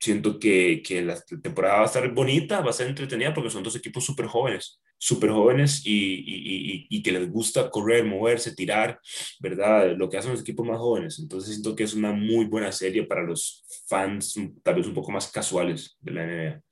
[0.00, 3.62] siento que, que, la temporada va a estar bonita, va a ser entretenida porque son
[3.62, 9.00] dos equipos súper jóvenes, súper jóvenes y, y, y, que les gusta correr, moverse, tirar,
[9.40, 9.96] ¿verdad?
[9.96, 11.18] Lo que hacen los equipos más jóvenes.
[11.18, 15.10] Entonces siento que es una muy buena serie para los fans tal vez un poco
[15.10, 16.62] más casuales de la NBA.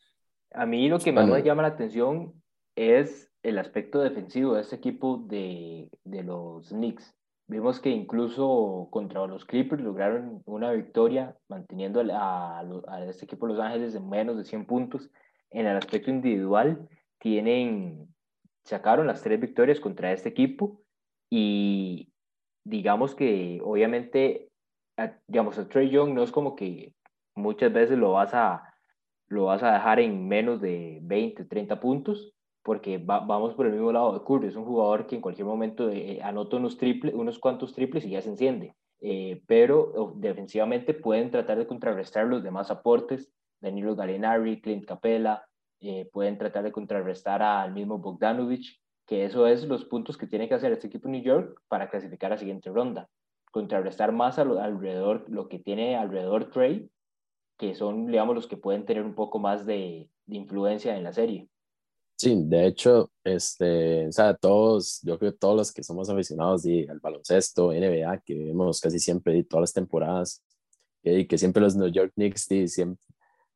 [0.52, 2.32] A mí lo que más me llama la atención
[2.76, 7.12] es el aspecto defensivo de este equipo de, de los Knicks.
[7.48, 13.58] Vimos que incluso contra los Clippers lograron una victoria manteniendo a, a, este equipo Los
[13.58, 15.10] Ángeles en menos de 100 puntos.
[15.50, 16.88] En el aspecto individual,
[17.20, 18.08] tienen,
[18.64, 20.82] sacaron las tres victorias contra este equipo
[21.30, 22.12] y
[22.64, 24.50] digamos que obviamente,
[25.26, 26.94] digamos, a Trey Young no es como que
[27.34, 28.74] muchas veces lo vas a,
[29.28, 33.92] lo vas a dejar en menos de 20, 30 puntos, porque vamos por el mismo
[33.92, 37.38] lado de Curry, es un jugador que en cualquier momento eh, anota unos, triples, unos
[37.38, 42.70] cuantos triples y ya se enciende, eh, pero defensivamente pueden tratar de contrarrestar los demás
[42.70, 45.44] aportes, Danilo Gallinari, Clint Capella,
[45.80, 50.48] eh, pueden tratar de contrarrestar al mismo Bogdanovich, que eso es los puntos que tiene
[50.48, 53.08] que hacer este equipo New York para clasificar a la siguiente ronda,
[53.50, 56.90] contrarrestar más alrededor, lo que tiene alrededor Trey,
[57.58, 61.12] que son, digamos, los que pueden tener un poco más de, de influencia en la
[61.12, 61.48] serie.
[62.16, 66.64] Sí, de hecho, este, o sea, todos, yo creo que todos los que somos aficionados
[66.64, 70.44] de, al baloncesto, NBA, que vemos casi siempre todas las temporadas,
[71.02, 73.02] y que siempre los New York Knicks y siempre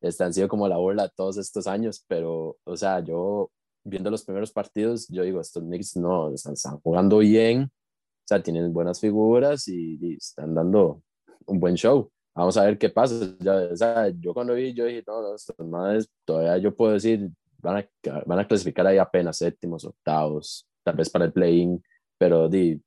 [0.01, 3.51] están sido como la burla todos estos años, pero, o sea, yo
[3.83, 8.73] viendo los primeros partidos, yo digo, estos Knicks no, están, jugando bien, o sea, tienen
[8.73, 11.01] buenas figuras y, y, están dando
[11.45, 12.09] un buen show.
[12.33, 13.35] Vamos a ver qué pasa.
[13.39, 16.93] Ya, o sea, yo cuando vi, yo dije, no, no, estos madres, todavía yo puedo
[16.93, 17.29] decir,
[17.59, 21.81] van a, van a clasificar ahí apenas séptimos, octavos, tal vez para el play-in,
[22.17, 22.81] pero di,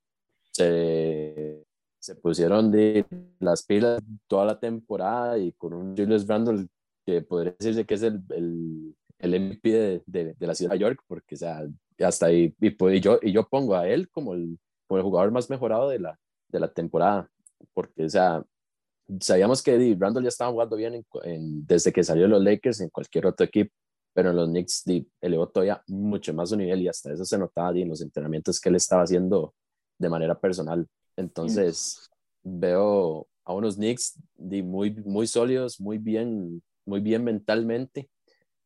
[0.51, 1.63] se,
[1.99, 3.05] se pusieron de
[3.39, 6.67] las pilas toda la temporada y con un Julius Randle
[7.11, 10.79] que podría decirse que es el, el, el MVP de, de, de, la ciudad de
[10.79, 11.67] York, porque o sea,
[11.99, 14.57] hasta ahí, y, pues, yo, y yo pongo a él como el,
[14.87, 17.29] como el jugador más mejorado de la, de la temporada,
[17.73, 18.43] porque o sea,
[19.19, 22.89] sabíamos que Randle ya estaba jugando bien en, desde que salió de los Lakers en
[22.89, 23.73] cualquier otro equipo,
[24.13, 24.83] pero en los Knicks
[25.21, 28.69] elevó todavía mucho más su nivel y hasta eso se notaba en los entrenamientos que
[28.69, 29.53] él estaba haciendo
[29.97, 30.87] de manera personal.
[31.15, 32.09] Entonces,
[32.43, 38.09] veo a unos Knicks muy, muy sólidos, muy bien, muy bien mentalmente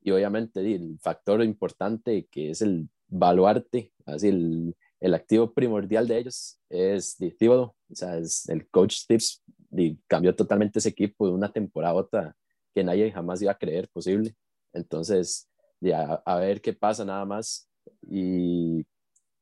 [0.02, 6.18] y obviamente el factor importante que es el baluarte, así el, el activo primordial de
[6.18, 11.34] ellos es Thibodeau, o sea, es el coach Tips y cambió totalmente ese equipo de
[11.34, 12.36] una temporada a otra
[12.74, 14.36] que nadie jamás iba a creer posible.
[14.72, 15.50] Entonces,
[15.80, 17.70] ya, a ver qué pasa nada más
[18.02, 18.86] y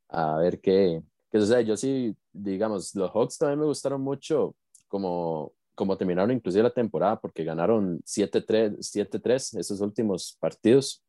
[0.09, 1.01] a ver qué,
[1.32, 1.65] qué sucede.
[1.65, 4.55] Yo sí, digamos, los Hawks también me gustaron mucho
[4.88, 11.03] como, como terminaron inclusive la temporada porque ganaron 7-3 esos últimos partidos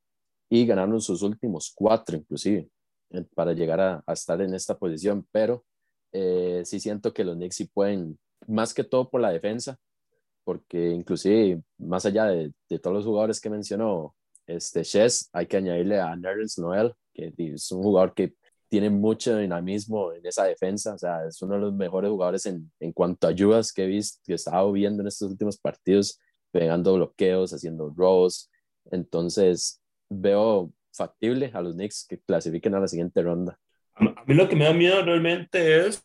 [0.48, 2.68] y ganaron sus últimos cuatro inclusive
[3.34, 5.64] para llegar a, estar en esta posición, pero
[6.12, 9.78] eh, sí siento que los Knicks sí pueden, más que todo por la defensa,
[10.44, 14.14] porque inclusive más allá de, de todos los jugadores que mencionó
[14.46, 18.34] este Chess, hay que añadirle a Nerlens Noel, que es un jugador que
[18.72, 22.72] tiene mucho dinamismo en esa defensa, o sea, es uno de los mejores jugadores en,
[22.80, 26.18] en cuanto a ayudas que he visto, que he estado viendo en estos últimos partidos,
[26.50, 28.50] pegando bloqueos, haciendo rolls,
[28.90, 33.60] entonces veo factible a los Knicks que clasifiquen a la siguiente ronda.
[33.94, 36.02] A mí lo que me da miedo realmente es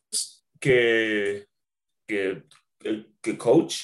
[0.59, 1.45] que,
[2.05, 2.43] que,
[3.21, 3.83] que coach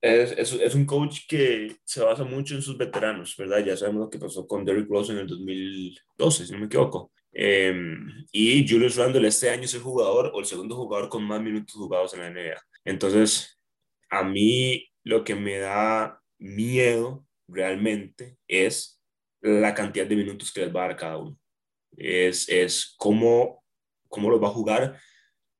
[0.00, 3.62] es, es, es, un coach que se basa mucho en sus veteranos, ¿verdad?
[3.62, 7.12] Ya sabemos lo que pasó con Derrick Rose en el 2012, si no me equivoco.
[7.32, 11.40] Em, y Julius Randle este año es el jugador o el segundo jugador con más
[11.40, 12.60] minutos jugados en la NBA.
[12.84, 13.58] Entonces,
[14.10, 19.00] a mí lo que me da miedo realmente es
[19.40, 21.36] la cantidad de minutos que les va a dar cada uno.
[21.96, 23.64] Es, es cómo,
[24.08, 24.98] cómo los va a jugar,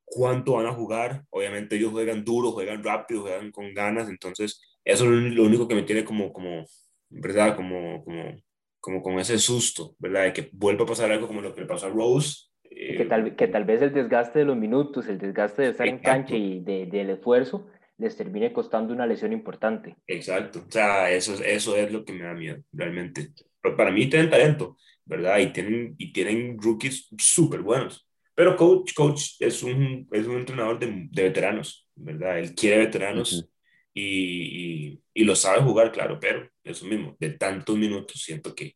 [0.05, 1.25] cuánto van a jugar.
[1.31, 4.09] Obviamente ellos juegan duro, juegan rápido, juegan con ganas.
[4.09, 6.67] Entonces, eso es lo único que me tiene como, como
[7.09, 7.57] ¿verdad?
[7.57, 8.37] Como, como,
[8.83, 10.25] como con ese susto, ¿verdad?
[10.25, 12.49] De que vuelva a pasar algo como lo que le pasó a Rose.
[12.63, 16.01] que, tal, que tal vez el desgaste de los minutos, el desgaste de estar en
[16.01, 19.95] cancha y de, del esfuerzo les termine costando una lesión importante.
[20.09, 23.31] Exacto, o sea, eso, eso es lo que me da miedo, realmente
[23.77, 25.39] para mí tienen talento, ¿verdad?
[25.39, 28.05] Y tienen, y tienen rookies súper buenos.
[28.35, 32.41] Pero coach, coach es un, es un entrenador de, de veteranos, ¿verdad?
[32.41, 33.49] Él quiere veteranos
[33.95, 38.75] y, y, lo sabe jugar, claro, pero eso mismo, de tantos minutos siento que...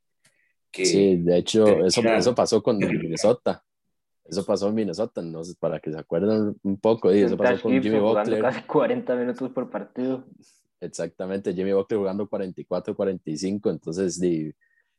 [0.71, 3.63] que sí, de hecho, eso, eso pasó con Minnesota.
[4.25, 7.63] Eso pasó en Minnesota, no sé, para que se acuerden un poco, y eso pasó
[7.63, 8.43] con Jimmy Butler.
[8.43, 10.25] casi 40 minutos por partido.
[10.81, 14.21] Exactamente, Jimmy Butler jugando 44, 45, entonces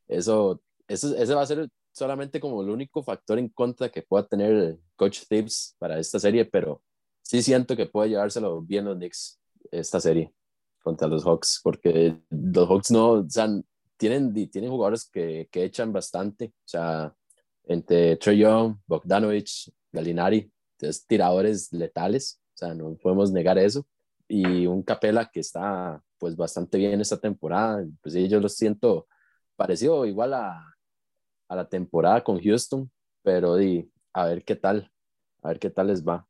[0.08, 4.26] eso, eso, ese va a ser solamente como el único factor en contra que pueda
[4.26, 6.82] tener Coach Tibbs para esta serie, pero
[7.22, 9.40] sí siento que puede llevárselo bien los Knicks
[9.72, 10.34] esta serie
[10.82, 13.48] contra los Hawks, porque los Hawks no, o sea,
[13.98, 17.14] tienen, tienen jugadores que, que echan bastante, o sea,
[17.66, 23.86] entre Trey Young, Bogdanovich, Galinari, entonces tiradores letales, o sea, no podemos negar eso,
[24.28, 29.08] y un Capela que está pues bastante bien esta temporada, pues sí, yo lo siento
[29.56, 30.64] parecido igual a,
[31.48, 32.90] a la temporada con Houston,
[33.24, 34.92] pero di, a ver qué tal,
[35.42, 36.28] a ver qué tal les va.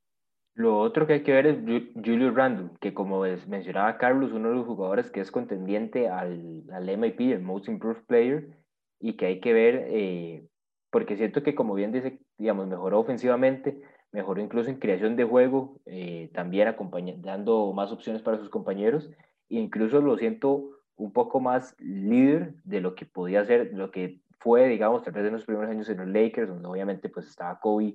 [0.58, 1.58] Lo otro que hay que ver es
[1.94, 6.98] Julius Randle, que como mencionaba Carlos, uno de los jugadores que es contendiente al, al
[6.98, 8.58] MIP, el Most Improved Player,
[9.00, 10.48] y que hay que ver, eh,
[10.90, 13.80] porque siento que como bien dice, digamos, mejoró ofensivamente,
[14.12, 16.74] mejoró incluso en creación de juego, eh, también
[17.22, 19.12] dando más opciones para sus compañeros,
[19.52, 24.22] e incluso lo siento un poco más líder de lo que podía ser, lo que
[24.40, 27.60] fue, digamos, tal vez en los primeros años en los Lakers, donde obviamente pues estaba
[27.60, 27.94] Kobe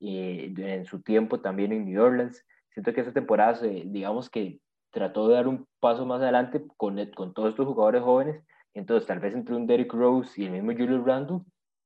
[0.00, 2.44] eh, en su tiempo también en New Orleans.
[2.70, 7.34] Siento que esa temporada, digamos que trató de dar un paso más adelante con, con
[7.34, 8.42] todos estos jugadores jóvenes.
[8.74, 11.40] Entonces, tal vez entre un Derrick Rose y el mismo Julius Randle,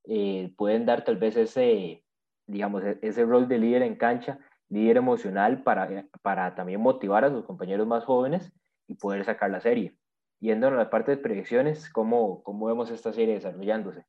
[0.06, 2.04] eh, pueden dar tal vez ese,
[2.46, 4.38] digamos, e-, ese rol de líder en cancha,
[4.68, 8.52] líder emocional para, para también motivar a sus compañeros más jóvenes
[8.86, 9.96] y poder sacar la serie
[10.44, 14.04] yendo a la parte de predicciones, ¿cómo, cómo vemos esta serie desarrollándose?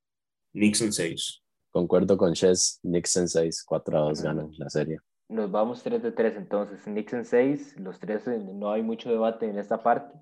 [0.53, 1.44] Nixon 6.
[1.75, 4.99] Concuerdo con Chess, Nixon 6, 4 a 2 ganan la serie.
[5.27, 9.59] Nos vamos 3 de 3 entonces, Nixon 6, los tres no hay mucho debate en
[9.59, 10.17] esta parte.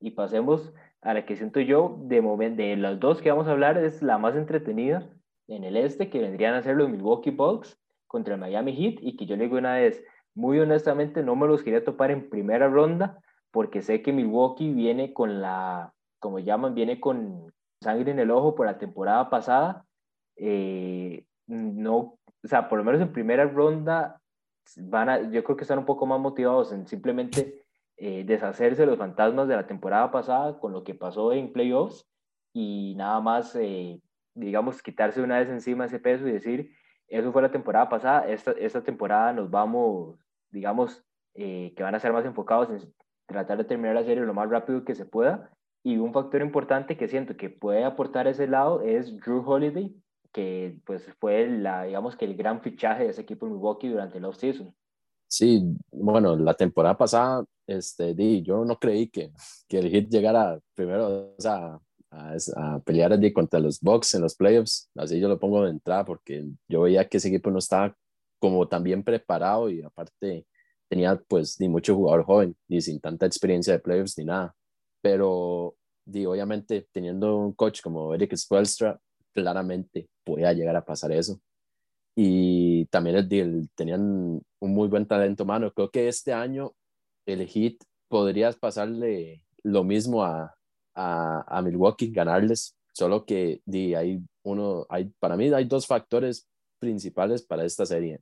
[0.00, 3.50] Y pasemos a la que siento yo, de, momento, de las dos que vamos a
[3.50, 5.06] hablar, es la más entretenida
[5.46, 9.14] en el este, que vendrían a ser los Milwaukee Bucks contra el Miami Heat, y
[9.18, 10.02] que yo le digo una vez,
[10.34, 15.12] muy honestamente no me los quería topar en primera ronda, porque sé que Milwaukee viene
[15.12, 17.52] con la, como llaman, viene con
[17.82, 19.83] sangre en el ojo por la temporada pasada.
[20.36, 22.18] Eh, no, o
[22.48, 24.20] sea, por lo menos en primera ronda,
[24.76, 27.64] van yo creo que están un poco más motivados en simplemente
[27.96, 32.06] eh, deshacerse de los fantasmas de la temporada pasada con lo que pasó en playoffs
[32.52, 34.00] y nada más, eh,
[34.34, 36.70] digamos, quitarse una vez encima ese peso y decir
[37.08, 38.28] Eso fue la temporada pasada.
[38.28, 40.18] Esta, esta temporada nos vamos,
[40.50, 41.04] digamos,
[41.34, 42.94] que van a ser más enfocados en
[43.26, 45.50] tratar de terminar la serie lo más rápido que se pueda.
[45.82, 49.94] Y un factor importante que siento que puede aportar ese lado es Drew Holiday,
[50.34, 54.18] que pues fue la, digamos que el gran fichaje de ese equipo en Milwaukee durante
[54.18, 54.74] el off-season.
[55.28, 55.62] Sí,
[55.92, 59.30] bueno, la temporada pasada, este, di, yo no creí que,
[59.68, 61.78] que el Heat llegara primero, o sea,
[62.10, 64.90] a, a, pelear allí contra los Bucks en los playoffs.
[64.96, 67.96] Así yo lo pongo de entrada porque yo veía que ese equipo no estaba
[68.40, 70.46] como tan bien preparado y aparte
[70.88, 74.54] tenía pues ni mucho jugador joven, ni sin tanta experiencia de playoffs ni nada.
[75.00, 78.98] Pero di, obviamente teniendo un coach como Eric Spoelstra,
[79.34, 81.40] claramente podía llegar a pasar eso.
[82.16, 84.02] Y también el, tenían
[84.60, 85.72] un muy buen talento humano.
[85.72, 86.74] Creo que este año
[87.26, 87.74] el Heat
[88.08, 90.54] podría pasarle lo mismo a,
[90.94, 93.60] a, Milwaukee, ganarles, solo que
[93.96, 96.46] hay uno, hay, para mí hay dos factores
[96.78, 98.20] principales para esta serie.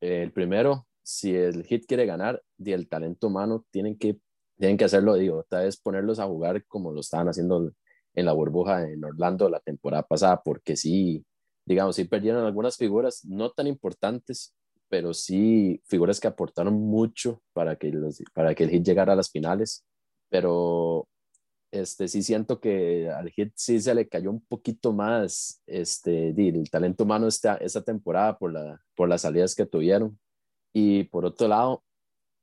[0.00, 4.18] El primero, si el Heat quiere ganar, el talento humano tienen que,
[4.58, 7.72] tienen que hacerlo, digo, otra vez ponerlos a jugar como lo estaban haciendo
[8.14, 11.24] en la burbuja en Orlando la temporada pasada, porque sí,
[11.64, 14.54] digamos, sí perdieron algunas figuras no tan importantes,
[14.88, 19.16] pero sí figuras que aportaron mucho para que, los, para que el Heat llegara a
[19.16, 19.86] las finales.
[20.28, 21.08] Pero
[21.70, 26.70] este, sí siento que al Heat sí se le cayó un poquito más este, el
[26.70, 30.18] talento humano esta, esta temporada por, la, por las salidas que tuvieron.
[30.72, 31.84] Y por otro lado,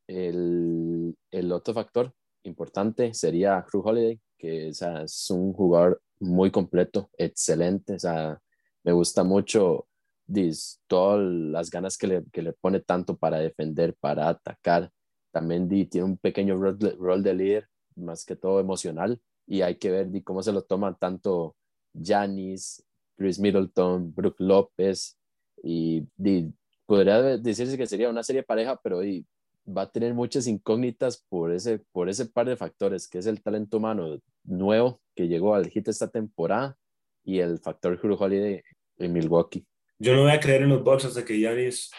[0.07, 2.13] el, el otro factor
[2.43, 7.93] importante sería Crew Holiday, que es un jugador muy completo, excelente.
[7.95, 8.39] O sea,
[8.83, 9.87] me gusta mucho
[10.27, 14.91] dis, todas las ganas que le, que le pone tanto para defender, para atacar.
[15.31, 19.61] También di, tiene un pequeño rol de, rol de líder más que todo emocional, y
[19.61, 21.55] hay que ver cómo se lo toman tanto
[21.99, 22.83] Janis,
[23.15, 25.17] Chris Middleton, Brook López,
[25.63, 26.03] y,
[26.85, 29.25] podría decirse que sería una serie pareja, pero y,
[29.67, 33.41] va a tener muchas incógnitas por ese, por ese par de factores, que es el
[33.41, 36.77] talento humano nuevo que llegó al hit esta temporada
[37.23, 38.61] y el factor Hugh Holiday
[38.97, 39.65] en Milwaukee.
[39.99, 41.91] Yo no voy a creer en los Bucks hasta que Giannis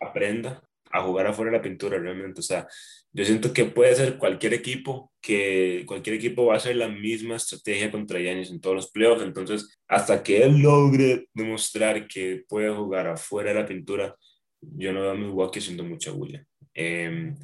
[0.00, 2.40] aprenda a jugar afuera de la pintura realmente.
[2.40, 2.66] O sea,
[3.12, 7.36] yo siento que puede ser cualquier equipo, que cualquier equipo va a hacer la misma
[7.36, 9.22] estrategia contra Giannis en todos los playoffs.
[9.22, 14.16] Entonces, hasta que él logre demostrar que puede jugar afuera de la pintura,
[14.60, 16.46] yo no veo a Milwaukee haciendo mucha bulla.
[16.74, 17.34] Eh,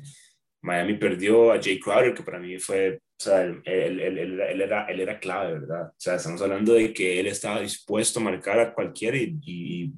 [0.62, 4.61] Miami perdió a Jay Crowder, que para mí fue, o sea, él, él, él, él,
[4.61, 5.89] era, él era clave, ¿verdad?
[5.89, 9.93] O sea, estamos hablando de que él estaba dispuesto a marcar a cualquiera y, y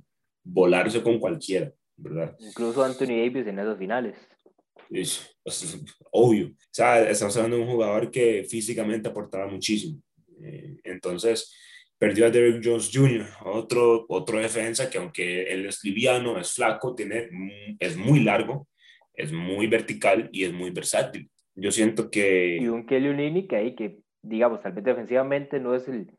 [0.44, 1.72] volarse con cualquiera.
[2.00, 2.36] ¿verdad?
[2.38, 4.16] Incluso Anthony Davis en esos finales.
[4.90, 5.78] Es, es,
[6.10, 6.48] obvio.
[6.48, 10.00] O sea, estamos hablando de un jugador que físicamente aportaba muchísimo.
[10.42, 11.54] Eh, entonces,
[11.98, 16.94] perdió a Derek Jones Jr., otro, otro defensa que aunque él es liviano, es flaco,
[16.94, 17.28] tiene,
[17.78, 18.66] es muy largo,
[19.20, 21.30] es muy vertical y es muy versátil.
[21.54, 22.56] Yo siento que...
[22.56, 26.10] Y un Kelly Olynyk que ahí que, digamos, tal vez defensivamente no es el,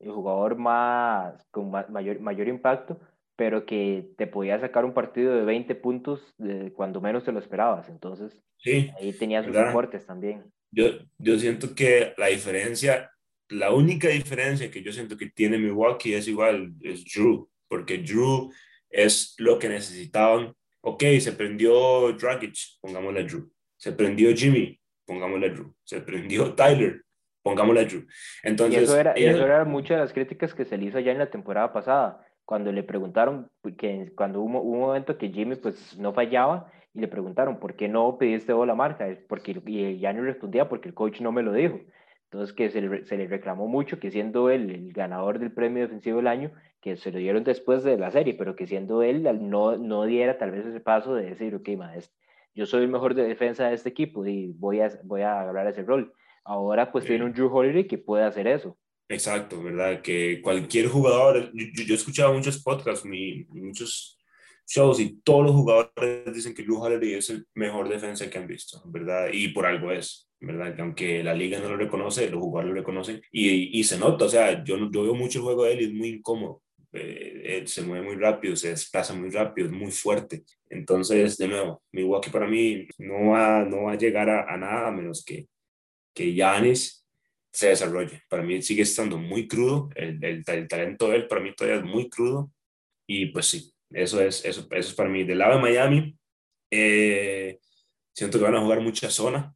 [0.00, 3.00] el jugador más, con mayor, mayor impacto,
[3.36, 7.38] pero que te podía sacar un partido de 20 puntos de cuando menos te lo
[7.38, 7.88] esperabas.
[7.88, 10.44] Entonces, sí, ahí tenías sus aportes también.
[10.70, 10.86] Yo,
[11.18, 13.10] yo siento que la diferencia,
[13.48, 18.50] la única diferencia que yo siento que tiene Milwaukee es igual, es Drew, porque Drew
[18.90, 20.54] es lo que necesitaban.
[20.90, 23.50] Ok, se prendió Dragic, pongámosle a Drew.
[23.76, 25.74] Se prendió Jimmy, pongámosle a Drew.
[25.84, 27.02] Se prendió Tyler,
[27.42, 28.06] pongámosle a Drew.
[28.42, 30.98] Entonces, y eso era, y eso era muchas de las críticas que se le hizo
[30.98, 35.28] ya en la temporada pasada cuando le preguntaron, que cuando hubo, hubo, un momento que
[35.28, 39.06] Jimmy pues no fallaba y le preguntaron, ¿por qué no pediste la marca?
[39.28, 41.78] Porque, y ya no respondía porque el coach no me lo dijo.
[42.30, 45.84] Entonces que se le, se le reclamó mucho que siendo él el ganador del premio
[45.84, 46.52] defensivo del año,
[46.82, 50.36] que se lo dieron después de la serie, pero que siendo él no, no diera
[50.36, 52.14] tal vez ese paso de decir, ok, maestro,
[52.54, 55.68] yo soy el mejor de defensa de este equipo y voy a, voy a agarrar
[55.68, 56.12] ese rol.
[56.44, 58.76] Ahora pues tiene un Drew Holiday que puede hacer eso.
[59.08, 60.02] Exacto, ¿verdad?
[60.02, 64.18] Que cualquier jugador, yo, yo he escuchado muchos podcasts, mi, muchos
[64.66, 68.46] shows y todos los jugadores dicen que Drew Holiday es el mejor defensa que han
[68.46, 69.28] visto, ¿verdad?
[69.32, 70.74] Y por algo es, ¿verdad?
[70.74, 74.26] Que aunque la liga no lo reconoce, los jugadores lo reconocen y, y se nota,
[74.26, 76.62] o sea, yo, yo veo mucho el juego de él y es muy incómodo.
[76.92, 80.44] Eh, él se mueve muy rápido, se desplaza muy rápido, es muy fuerte.
[80.70, 84.88] Entonces, de nuevo, Milwaukee para mí no va, no va a llegar a, a nada
[84.88, 85.46] a menos que,
[86.14, 87.06] que Giannis
[87.52, 88.22] se desarrolle.
[88.28, 91.80] Para mí sigue estando muy crudo, el, el, el, talento de él para mí todavía
[91.80, 92.50] es muy crudo
[93.06, 95.24] y pues sí, eso es, eso, eso es para mí.
[95.24, 96.16] Del lado de Miami,
[96.70, 97.58] eh,
[98.14, 99.54] siento que van a jugar mucha zona,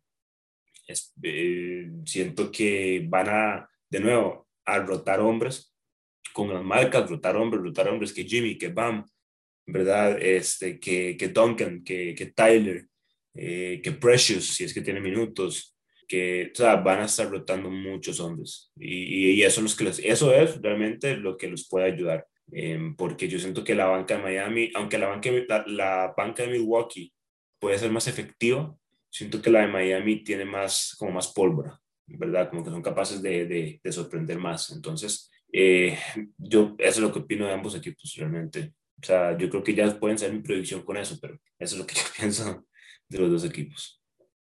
[0.87, 5.75] es, eh, siento que van a, de nuevo, a rotar hombres
[6.33, 9.05] con las marcas, rotar hombres, rotar hombres, que Jimmy, que Bam,
[9.67, 10.21] ¿verdad?
[10.21, 12.87] Este, que, que Duncan, que, que Tyler,
[13.35, 15.77] eh, que Precious, si es que tiene minutos,
[16.09, 18.71] que o sea, van a estar rotando muchos hombres.
[18.77, 22.27] Y, y, eso, es que eso es realmente lo que los puede ayudar.
[22.51, 26.43] Em, porque yo siento que la banca de Miami, aunque la banca, la, la banca
[26.43, 27.13] de Milwaukee
[27.59, 28.77] puede ser más efectiva,
[29.13, 32.49] siento que la de Miami tiene más, como más pólvora, ¿verdad?
[32.49, 34.71] Como que son capaces de, de, de sorprender más.
[34.71, 35.99] Entonces, eh,
[36.39, 38.73] yo, eso es lo que opino de ambos equipos, realmente.
[39.01, 41.79] O sea, yo creo que ya pueden ser mi predicción con eso, pero eso es
[41.79, 42.65] lo que yo pienso
[43.09, 44.03] de los dos equipos.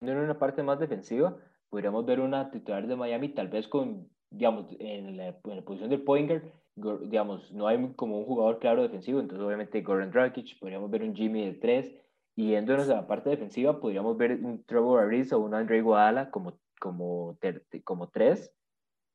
[0.02, 1.36] En una parte más defensiva,
[1.70, 5.90] podríamos ver una titular de Miami, tal vez con, digamos, en la, en la posición
[5.90, 6.44] del Poinger,
[6.76, 11.16] digamos, no hay como un jugador claro defensivo, entonces obviamente Gordon Dragic, podríamos ver un
[11.16, 11.92] Jimmy de tres,
[12.36, 16.32] y yéndonos a la parte defensiva, podríamos ver un Trevor Ariza o un Andre Guadala
[16.32, 17.38] como, como,
[17.84, 18.52] como tres,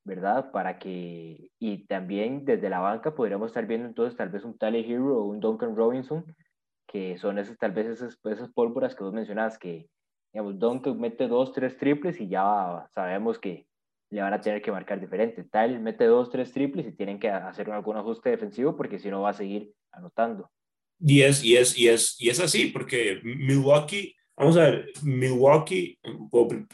[0.05, 0.51] ¿verdad?
[0.51, 4.85] Para que, y también desde la banca podríamos estar viendo entonces tal vez un Tyler
[4.85, 6.25] Hero o un Duncan Robinson,
[6.87, 9.89] que son esas, tal vez esas, esas pólvoras que vos mencionabas, que,
[10.33, 13.67] digamos, Duncan mete dos, tres triples y ya sabemos que
[14.11, 15.43] le van a tener que marcar diferente.
[15.43, 19.21] Tyler mete dos, tres triples y tienen que hacer algún ajuste defensivo porque si no
[19.21, 20.49] va a seguir anotando.
[20.99, 25.97] Y es, y es, y es, y es así, porque Milwaukee, vamos a ver, Milwaukee,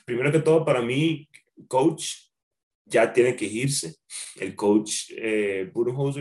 [0.06, 1.30] primero que todo para mí,
[1.68, 2.06] coach,
[2.86, 3.96] ya tiene que irse.
[4.40, 5.72] El coach eh,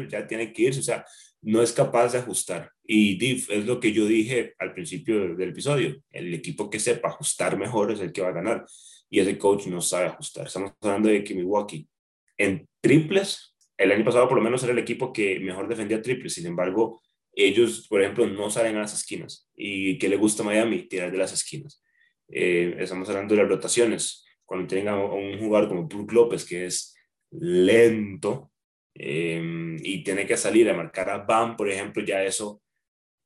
[0.09, 1.05] ya tiene que irse, o sea,
[1.43, 2.71] no es capaz de ajustar.
[2.87, 5.97] Y es lo que yo dije al principio del episodio.
[6.11, 8.65] El equipo que sepa ajustar mejor es el que va a ganar.
[9.11, 10.47] Y ese coach no sabe ajustar.
[10.47, 11.87] Estamos hablando de que Milwaukee
[12.37, 16.35] en triples, el año pasado por lo menos era el equipo que mejor defendía triples.
[16.35, 17.03] Sin embargo,
[17.37, 19.49] ellos, por ejemplo, no salen a las esquinas.
[19.55, 20.89] ¿Y qué le gusta a Miami?
[20.89, 21.83] Tirar de las esquinas.
[22.29, 26.95] Eh, estamos hablando de las rotaciones cuando tenga un jugador como Brook López, que es
[27.31, 28.53] lento
[28.95, 32.63] em, y tiene que salir a marcar a Bam, por ejemplo, ya eso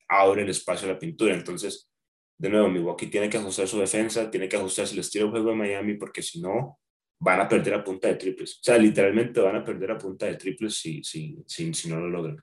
[0.08, 1.34] abre el espacio a la pintura.
[1.34, 1.90] Entonces,
[2.38, 5.50] de nuevo, Milwaukee tiene que ajustar su defensa, tiene que ajustarse el estilo de juego
[5.50, 6.78] de Miami, porque si no,
[7.20, 8.54] van a perder a punta de triples.
[8.54, 12.00] O sea, literalmente van a perder a punta de triples si, si, si, si no
[12.00, 12.38] lo logran.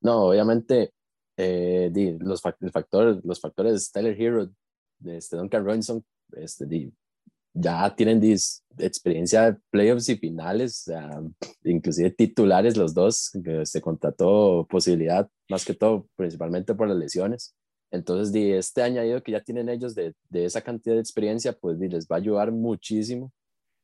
[0.00, 0.92] No, obviamente,
[1.36, 1.90] eh,
[2.20, 4.50] los, factores, los factores Tyler Hero,
[4.98, 6.66] de este Duncan Robinson, este,
[7.54, 8.20] ya tienen
[8.78, 10.90] experiencia de playoffs y finales,
[11.62, 17.54] inclusive titulares los dos, que se contrató posibilidad más que todo, principalmente por las lesiones.
[17.92, 22.06] Entonces, este añadido que ya tienen ellos de, de esa cantidad de experiencia, pues les
[22.08, 23.32] va a ayudar muchísimo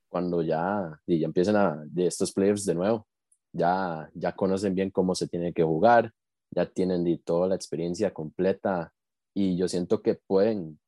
[0.09, 3.07] cuando ya, ya empiecen a, de estos playoffs de nuevo.
[3.53, 6.13] Ya, ya conocen bien cómo se tiene que jugar,
[6.51, 8.93] ya tienen toda la experiencia completa
[9.35, 10.79] y yo siento que pueden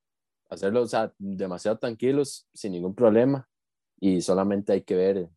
[0.48, 3.48] hacerlo, o sea, demasiado tranquilos, sin ningún problema,
[3.98, 5.28] y solamente hay que ver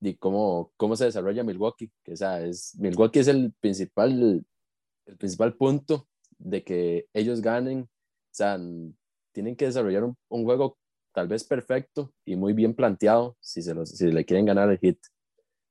[0.00, 4.44] de cómo, cómo se desarrolla Milwaukee, que sea, es, Milwaukee es el principal,
[5.06, 6.08] el principal punto
[6.38, 7.88] de que ellos ganen, o
[8.32, 8.58] sea,
[9.32, 10.78] tienen que desarrollar un, un juego
[11.12, 14.78] tal vez perfecto y muy bien planteado si, se los, si le quieren ganar el
[14.78, 14.98] hit.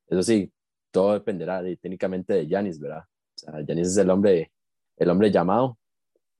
[0.07, 0.51] Eso sí,
[0.91, 3.03] todo dependerá de, técnicamente de Yanis, ¿verdad?
[3.03, 4.51] O sea, Yanis es el hombre,
[4.97, 5.77] el hombre llamado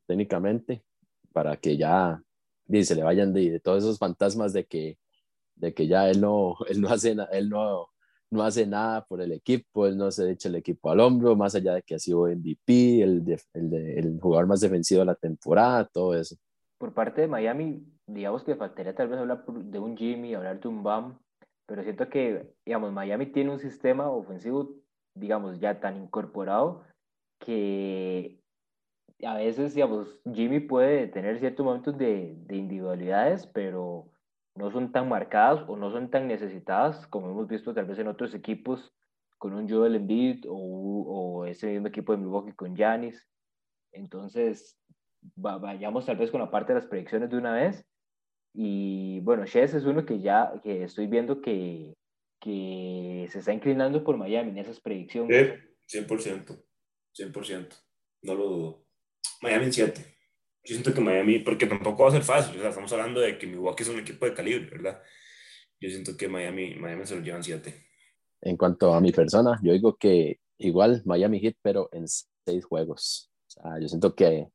[0.05, 0.83] técnicamente
[1.31, 2.21] para que ya
[2.69, 4.97] y se le vayan de, todos esos fantasmas de que,
[5.55, 7.87] de que ya él no, él no hace, él no,
[8.29, 11.55] no hace nada por el equipo, él no se echa el equipo al hombro, más
[11.55, 15.85] allá de que ha sido MVP, el, el, el jugador más defensivo de la temporada,
[15.85, 16.35] todo eso.
[16.77, 20.67] Por parte de Miami, digamos que faltaría tal vez hablar de un Jimmy, hablar de
[20.67, 21.19] un Bam,
[21.69, 24.75] pero siento que, digamos, Miami tiene un sistema ofensivo,
[25.13, 26.83] digamos, ya tan incorporado
[27.39, 28.41] que
[29.23, 34.09] a veces, digamos, Jimmy puede tener ciertos momentos de, de, individualidades, pero
[34.55, 38.07] no son tan marcadas o no son tan necesitadas como hemos visto tal vez en
[38.07, 38.91] otros equipos
[39.37, 43.29] con un Joel Embiid o, o ese mismo equipo de Milwaukee con Giannis.
[43.91, 44.75] Entonces,
[45.35, 47.85] vayamos tal vez con la parte de las predicciones de una vez.
[48.53, 51.93] Y bueno, Shes es uno que ya que estoy viendo que,
[52.39, 55.59] que se está inclinando por Miami en esas predicciones.
[55.85, 56.63] Sí, 100%,
[57.17, 57.67] 100%,
[58.23, 58.85] no lo dudo.
[59.41, 60.19] Miami en 7.
[60.63, 63.37] Yo siento que Miami, porque tampoco va a ser fácil, o sea, estamos hablando de
[63.37, 65.01] que Milwaukee es un equipo de calibre, ¿verdad?
[65.79, 67.73] Yo siento que Miami, Miami se lo llevan 7.
[68.41, 73.31] En cuanto a mi persona, yo digo que igual Miami Heat, pero en 6 juegos.
[73.47, 74.47] O sea, yo siento que,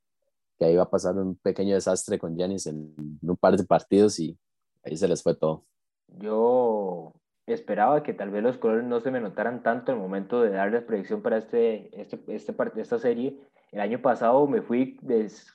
[0.58, 4.18] que ahí va a pasar un pequeño desastre con Giannis en un par de partidos
[4.20, 4.38] y
[4.84, 5.64] ahí se les fue todo.
[6.08, 7.12] Yo
[7.46, 10.50] esperaba que tal vez los colores no se me notaran tanto en el momento de
[10.50, 13.38] dar la predicción para este, este, este, esta serie,
[13.72, 14.98] el año pasado me fui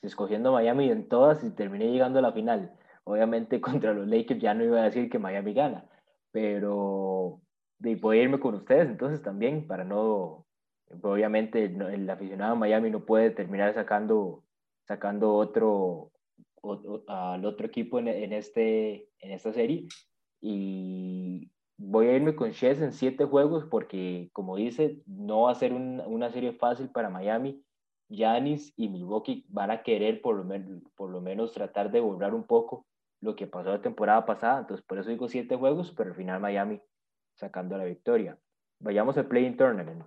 [0.01, 2.73] escogiendo Miami en todas y terminé llegando a la final.
[3.05, 5.85] Obviamente contra los Lakers ya no iba a decir que Miami gana,
[6.31, 7.41] pero
[7.79, 10.45] de, puedo irme con ustedes entonces también para no
[11.03, 14.43] Obviamente el, aficionado de Miami no puede terminar sacando,
[14.89, 16.11] sacando otro,
[17.07, 19.87] al otro equipo en, este, en esta serie.
[20.41, 25.55] Y voy a irme con Chess en siete juegos porque, como dice, no va a
[25.55, 27.63] ser una serie fácil para Miami.
[28.09, 32.33] Giannis y Milwaukee van a querer por lo, menos, por lo menos tratar de borrar
[32.33, 32.87] un poco
[33.21, 34.61] lo que pasó la temporada pasada.
[34.61, 36.81] Entonces, por eso digo siete juegos, pero al final Miami
[37.35, 38.39] sacando la victoria.
[38.79, 40.03] Vayamos al Play-in Tournament.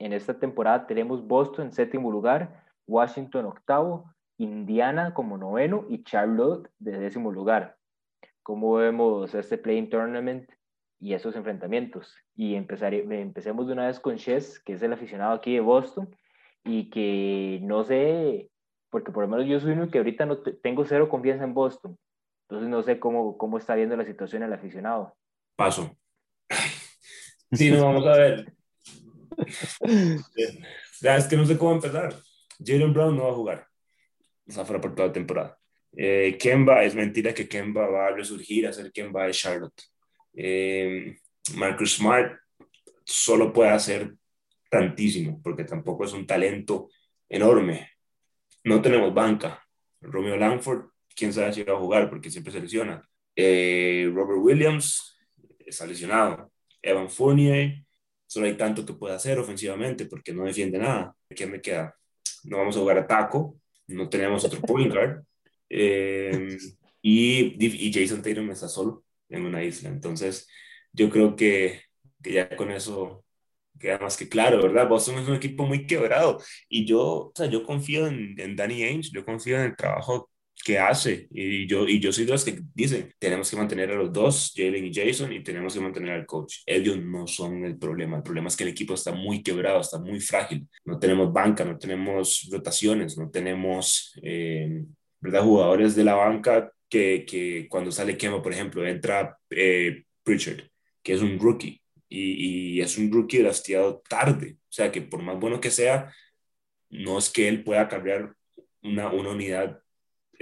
[0.00, 6.68] En esta temporada tenemos Boston en séptimo lugar, Washington octavo, Indiana como noveno y Charlotte
[6.78, 7.76] de décimo lugar.
[8.42, 10.50] ¿Cómo vemos este Play-in Tournament
[10.98, 12.16] y esos enfrentamientos?
[12.34, 16.14] Y empezaré, empecemos de una vez con Chess, que es el aficionado aquí de Boston
[16.64, 18.50] y que no sé,
[18.90, 21.96] porque por lo menos yo soy uno que ahorita no tengo cero confianza en Boston.
[22.48, 25.16] Entonces no sé cómo, cómo está viendo la situación el aficionado.
[25.54, 25.96] Paso.
[27.52, 28.52] Sí, no, vamos a ver.
[31.02, 32.14] es que no sé cómo empezar.
[32.62, 33.66] Jalen Brown no va a jugar.
[34.46, 35.58] O sea, fuera por toda la temporada.
[35.96, 39.82] Eh, Kemba, es mentira que Kemba va a resurgir a ser Kemba de Charlotte.
[40.34, 41.16] Eh,
[41.56, 42.38] Marcus Smart
[43.04, 44.14] solo puede hacer
[44.70, 46.90] tantísimo, porque tampoco es un talento
[47.28, 47.90] enorme.
[48.64, 49.62] No tenemos banca.
[50.00, 53.02] Romeo Langford, quién sabe si va a jugar, porque siempre se lesiona.
[53.34, 55.18] Eh, Robert Williams
[55.58, 56.52] está lesionado.
[56.82, 57.84] Evan Fournier,
[58.26, 61.14] solo hay tanto que puede hacer ofensivamente, porque no defiende nada.
[61.28, 61.94] ¿Qué me queda?
[62.44, 63.56] No vamos a jugar a taco,
[63.86, 65.24] no tenemos otro point guard.
[65.68, 66.56] Eh,
[67.02, 69.88] y, y Jason Tatum está solo en una isla.
[69.88, 70.48] Entonces,
[70.92, 71.82] yo creo que,
[72.22, 73.24] que ya con eso
[73.78, 74.88] queda más que claro, ¿verdad?
[74.88, 76.38] Boston es un equipo muy quebrado
[76.68, 80.30] y yo, o sea, yo confío en, en Danny Ainge, yo confío en el trabajo
[80.62, 83.94] que hace y yo, y yo soy de los que dicen, tenemos que mantener a
[83.94, 86.56] los dos, Jalen y Jason, y tenemos que mantener al coach.
[86.66, 89.98] Ellos no son el problema, el problema es que el equipo está muy quebrado, está
[89.98, 94.84] muy frágil, no tenemos banca, no tenemos rotaciones, no tenemos, eh,
[95.20, 95.42] ¿verdad?
[95.42, 100.64] Jugadores de la banca que, que cuando sale Kemo, por ejemplo, entra eh, Pritchard,
[101.02, 101.80] que es un rookie,
[102.10, 104.56] y, es un rookie drafteado tarde.
[104.62, 106.12] O sea, que por más bueno que sea,
[106.90, 108.34] no es que él pueda cambiar
[108.82, 109.80] una, una unidad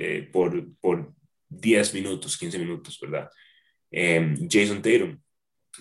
[0.00, 1.12] eh, por, por
[1.48, 3.28] 10 minutos, 15 minutos, ¿verdad?
[3.90, 5.18] Em, Jason Tatum,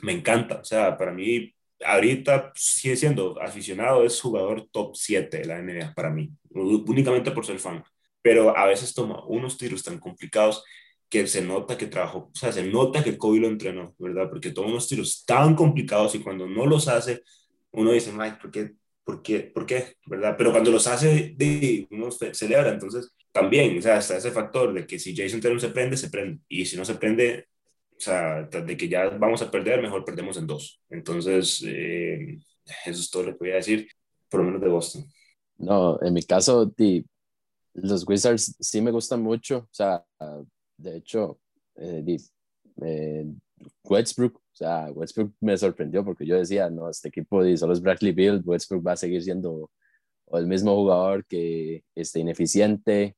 [0.02, 0.60] me encanta.
[0.62, 1.54] O sea, para mí,
[1.86, 7.46] ahorita sigue siendo aficionado, es jugador top 7 de la NBA para mí, únicamente por
[7.46, 7.84] ser fan.
[8.24, 10.64] Pero a veces toma unos tiros tan complicados
[11.10, 14.30] que se nota que trabajó, o sea, se nota que Kobe lo entrenó, ¿verdad?
[14.30, 17.22] Porque toma unos tiros tan complicados y cuando no los hace,
[17.72, 18.74] uno dice, Mike, ¿por qué?
[19.04, 19.40] ¿Por qué?
[19.40, 19.96] ¿Por qué?
[20.08, 20.36] ¿Verdad?
[20.38, 21.38] Pero cuando los hace,
[21.92, 22.72] uno celebra.
[22.72, 26.10] Entonces, también, o sea, está ese factor de que si Jason Tatum se prende, se
[26.10, 26.40] prende.
[26.48, 27.46] Y si no se prende,
[27.92, 30.82] o sea, de que ya vamos a perder, mejor perdemos en dos.
[30.90, 32.40] Entonces, eh,
[32.86, 33.88] eso es todo lo que voy a decir,
[34.28, 35.06] por lo menos de Boston.
[35.58, 36.74] No, en mi caso,
[37.74, 39.58] los Wizards sí me gustan mucho.
[39.58, 40.04] O sea,
[40.78, 41.40] de hecho,
[41.76, 42.18] eh,
[42.82, 43.26] eh,
[43.84, 47.82] Westbrook, o sea, Westbrook me sorprendió porque yo decía, no, este equipo de solo es
[47.82, 49.70] Bradley Bill, Westbrook va a seguir siendo
[50.32, 53.16] el mismo jugador que esté ineficiente,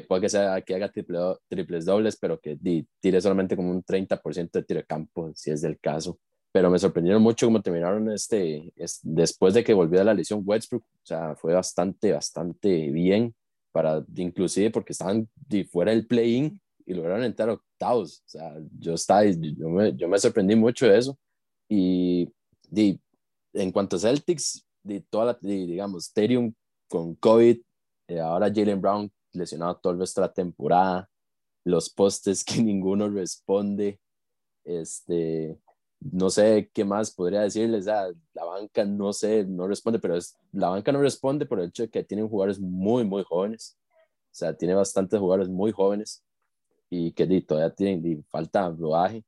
[0.00, 1.18] que puede que, sea, que haga triple,
[1.48, 2.58] triples dobles, pero que
[3.00, 6.18] tire solamente como un 30% de tiro de campo, si es del caso.
[6.52, 10.82] Pero me sorprendieron mucho cómo terminaron este, después de que volvió de la lesión Westbrook,
[10.84, 13.34] o sea, fue bastante, bastante bien
[13.72, 15.28] para, inclusive porque estaban
[15.70, 18.20] fuera del play-in, y lograron entrar octavos.
[18.26, 21.18] O sea, yo, estaba, yo, me, yo me sorprendí mucho de eso.
[21.68, 22.30] Y,
[23.52, 26.52] en cuanto a Celtics, de toda la, digamos, Stadium
[26.88, 27.58] con COVID,
[28.08, 31.08] eh, ahora Jalen Brown lesionado toda nuestra temporada,
[31.64, 34.00] los postes que ninguno responde,
[34.64, 35.58] este,
[36.00, 40.68] no sé qué más podría decirles, la banca no sé, no responde, pero es, la
[40.68, 43.76] banca no responde por el hecho de que tienen jugadores muy, muy jóvenes,
[44.32, 46.22] o sea, tiene bastantes jugadores muy jóvenes,
[46.90, 49.24] y que todavía tienen falta rodaje.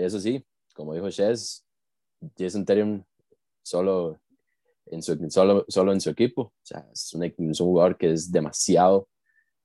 [0.00, 0.44] Eso sí,
[0.74, 1.64] como dijo Ches,
[2.36, 3.02] Jason Tatum
[3.62, 4.20] solo
[4.86, 6.42] en su, solo, solo en su equipo.
[6.42, 9.08] O sea, es un, es un jugador que es demasiado,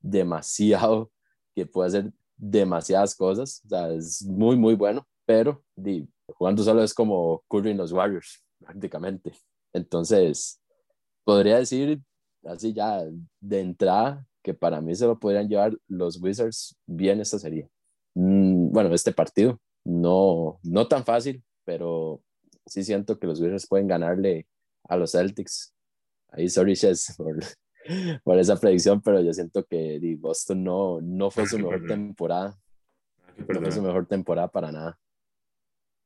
[0.05, 1.11] demasiado,
[1.55, 3.61] que puede hacer demasiadas cosas.
[3.65, 7.91] O sea, es muy, muy bueno, pero di, jugando solo es como Curry en los
[7.91, 9.33] Warriors, prácticamente.
[9.73, 10.61] Entonces,
[11.23, 12.01] podría decir
[12.43, 13.03] así ya
[13.39, 17.67] de entrada que para mí se lo podrían llevar los Wizards bien esta serie.
[18.13, 22.21] Mm, bueno, este partido, no, no tan fácil, pero
[22.65, 24.47] sí siento que los Wizards pueden ganarle
[24.87, 25.73] a los Celtics.
[26.29, 27.39] Ahí, sorry, Chess, por,
[28.23, 32.57] por esa predicción, pero yo siento que Boston no, no fue su mejor temporada.
[33.37, 34.99] No fue su mejor temporada para nada.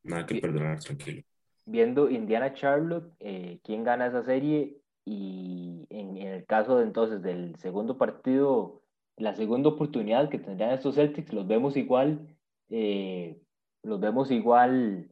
[0.04, 1.24] Nada que perdonar, tranquilo.
[1.66, 7.22] viendo Indiana Charlotte, eh, quién gana esa serie y en, en, el caso de entonces
[7.22, 8.82] del segundo partido,
[9.18, 12.28] la segunda oportunidad que tendrían estos Celtics, los vemos igual,
[12.70, 13.40] eh,
[13.84, 15.12] los vemos igual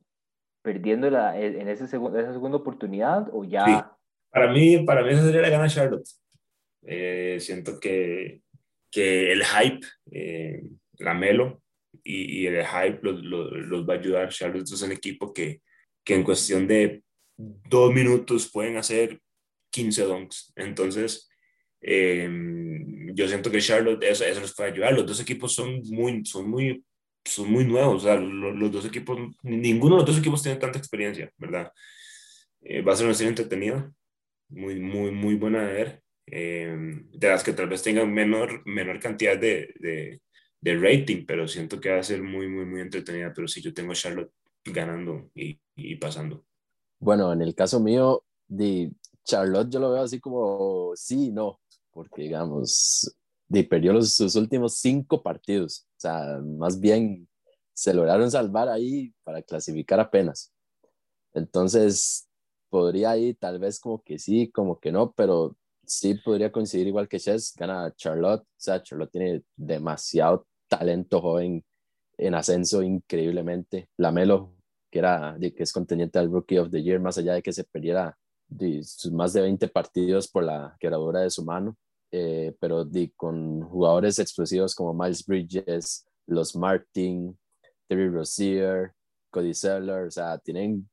[0.61, 3.65] perdiendo la, en ese segundo, esa segunda oportunidad o ya...
[3.65, 3.73] Sí.
[4.29, 6.07] Para mí, para mí esa sería la gana Charlotte.
[6.89, 8.41] Eh, siento que,
[8.89, 10.61] que el hype, eh,
[10.99, 11.61] la Melo
[12.03, 14.29] y, y el hype los, los, va a ayudar.
[14.29, 15.61] Charlotte es un equipo que,
[16.03, 17.03] que en cuestión de
[17.35, 19.19] dos minutos pueden hacer
[19.71, 20.53] 15 donks.
[20.55, 21.29] Entonces,
[21.81, 22.29] eh,
[23.13, 24.93] yo siento que Charlotte eso, eso les puede ayudar.
[24.93, 26.83] Los dos equipos son muy, son muy,
[27.25, 28.03] son muy nuevos.
[28.03, 31.71] O sea, los, los dos equipos, ninguno de los dos equipos tiene tanta experiencia, ¿verdad?
[32.61, 33.91] Eh, va a ser una serie entretenida,
[34.49, 36.03] muy, muy, muy buena de ver.
[36.29, 36.75] Eh,
[37.11, 40.21] de las que tal vez tengan menor, menor cantidad de, de,
[40.59, 43.31] de, rating, pero siento que va a ser muy, muy, muy entretenida.
[43.33, 44.31] Pero sí, yo tengo a Charlotte
[44.65, 46.45] ganando y, y pasando.
[46.99, 48.91] Bueno, en el caso mío, de
[49.23, 51.59] Charlotte yo lo veo así como sí, no,
[51.91, 53.15] porque digamos,
[53.47, 57.27] de, perdió los, sus últimos cinco partidos, o sea, más bien
[57.73, 60.51] se lograron salvar ahí para clasificar apenas.
[61.33, 62.27] Entonces,
[62.69, 65.55] podría ir tal vez como que sí, como que no, pero
[65.87, 71.63] sí podría coincidir igual que Chess, gana Charlotte, o sea, Charlotte tiene demasiado talento joven
[72.17, 73.89] en ascenso increíblemente.
[73.97, 74.53] Lamelo,
[74.91, 77.63] que era que es contendiente al Rookie of the Year, más allá de que se
[77.63, 78.17] perdiera
[78.49, 78.81] de
[79.11, 81.77] más de 20 partidos por la quebradura de su mano,
[82.11, 87.37] eh, pero de, con jugadores explosivos como Miles Bridges, los Martin,
[87.87, 88.93] Terry Rozier,
[89.29, 90.89] Cody Seller, o sea, tienen,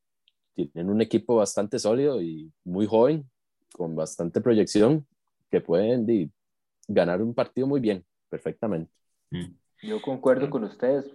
[0.55, 3.29] tienen un equipo bastante sólido y muy joven,
[3.75, 5.05] con bastante proyección,
[5.51, 6.31] que pueden de,
[6.89, 8.91] ganar un partido muy bien, perfectamente.
[9.31, 9.55] Mm.
[9.83, 11.13] Yo concuerdo con ustedes,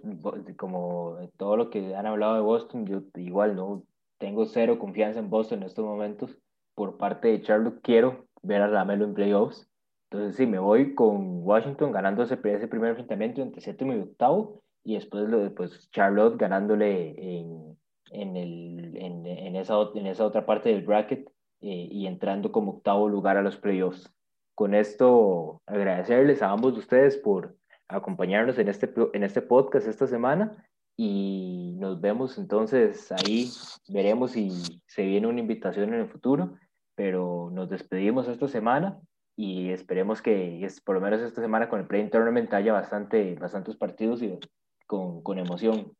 [0.56, 3.82] como todo lo que han hablado de Boston, yo igual no
[4.18, 6.36] tengo cero confianza en Boston en estos momentos.
[6.74, 9.68] Por parte de Charlotte, quiero ver a Lamelo en playoffs.
[10.10, 14.62] Entonces, sí, me voy con Washington ganando ese, ese primer enfrentamiento entre séptimo y octavo.
[14.84, 15.24] Y después,
[15.56, 17.76] pues, Charlotte ganándole en,
[18.12, 21.28] en, el, en, en, esa, en esa otra parte del bracket
[21.60, 24.10] eh, y entrando como octavo lugar a los playoffs.
[24.54, 27.56] Con esto, agradecerles a ambos de ustedes por
[27.88, 30.64] acompañarnos en este, en este podcast esta semana
[30.96, 33.50] y nos vemos entonces ahí,
[33.88, 34.50] veremos si
[34.86, 36.56] se viene una invitación en el futuro,
[36.94, 39.00] pero nos despedimos esta semana
[39.34, 43.34] y esperemos que es, por lo menos esta semana con el Play Tournament haya bastante,
[43.36, 44.38] bastantes partidos y
[44.86, 45.92] con, con emoción.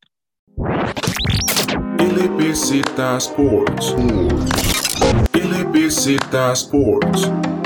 [1.99, 3.97] LBZ Sports.
[5.51, 7.60] LBZ Sports.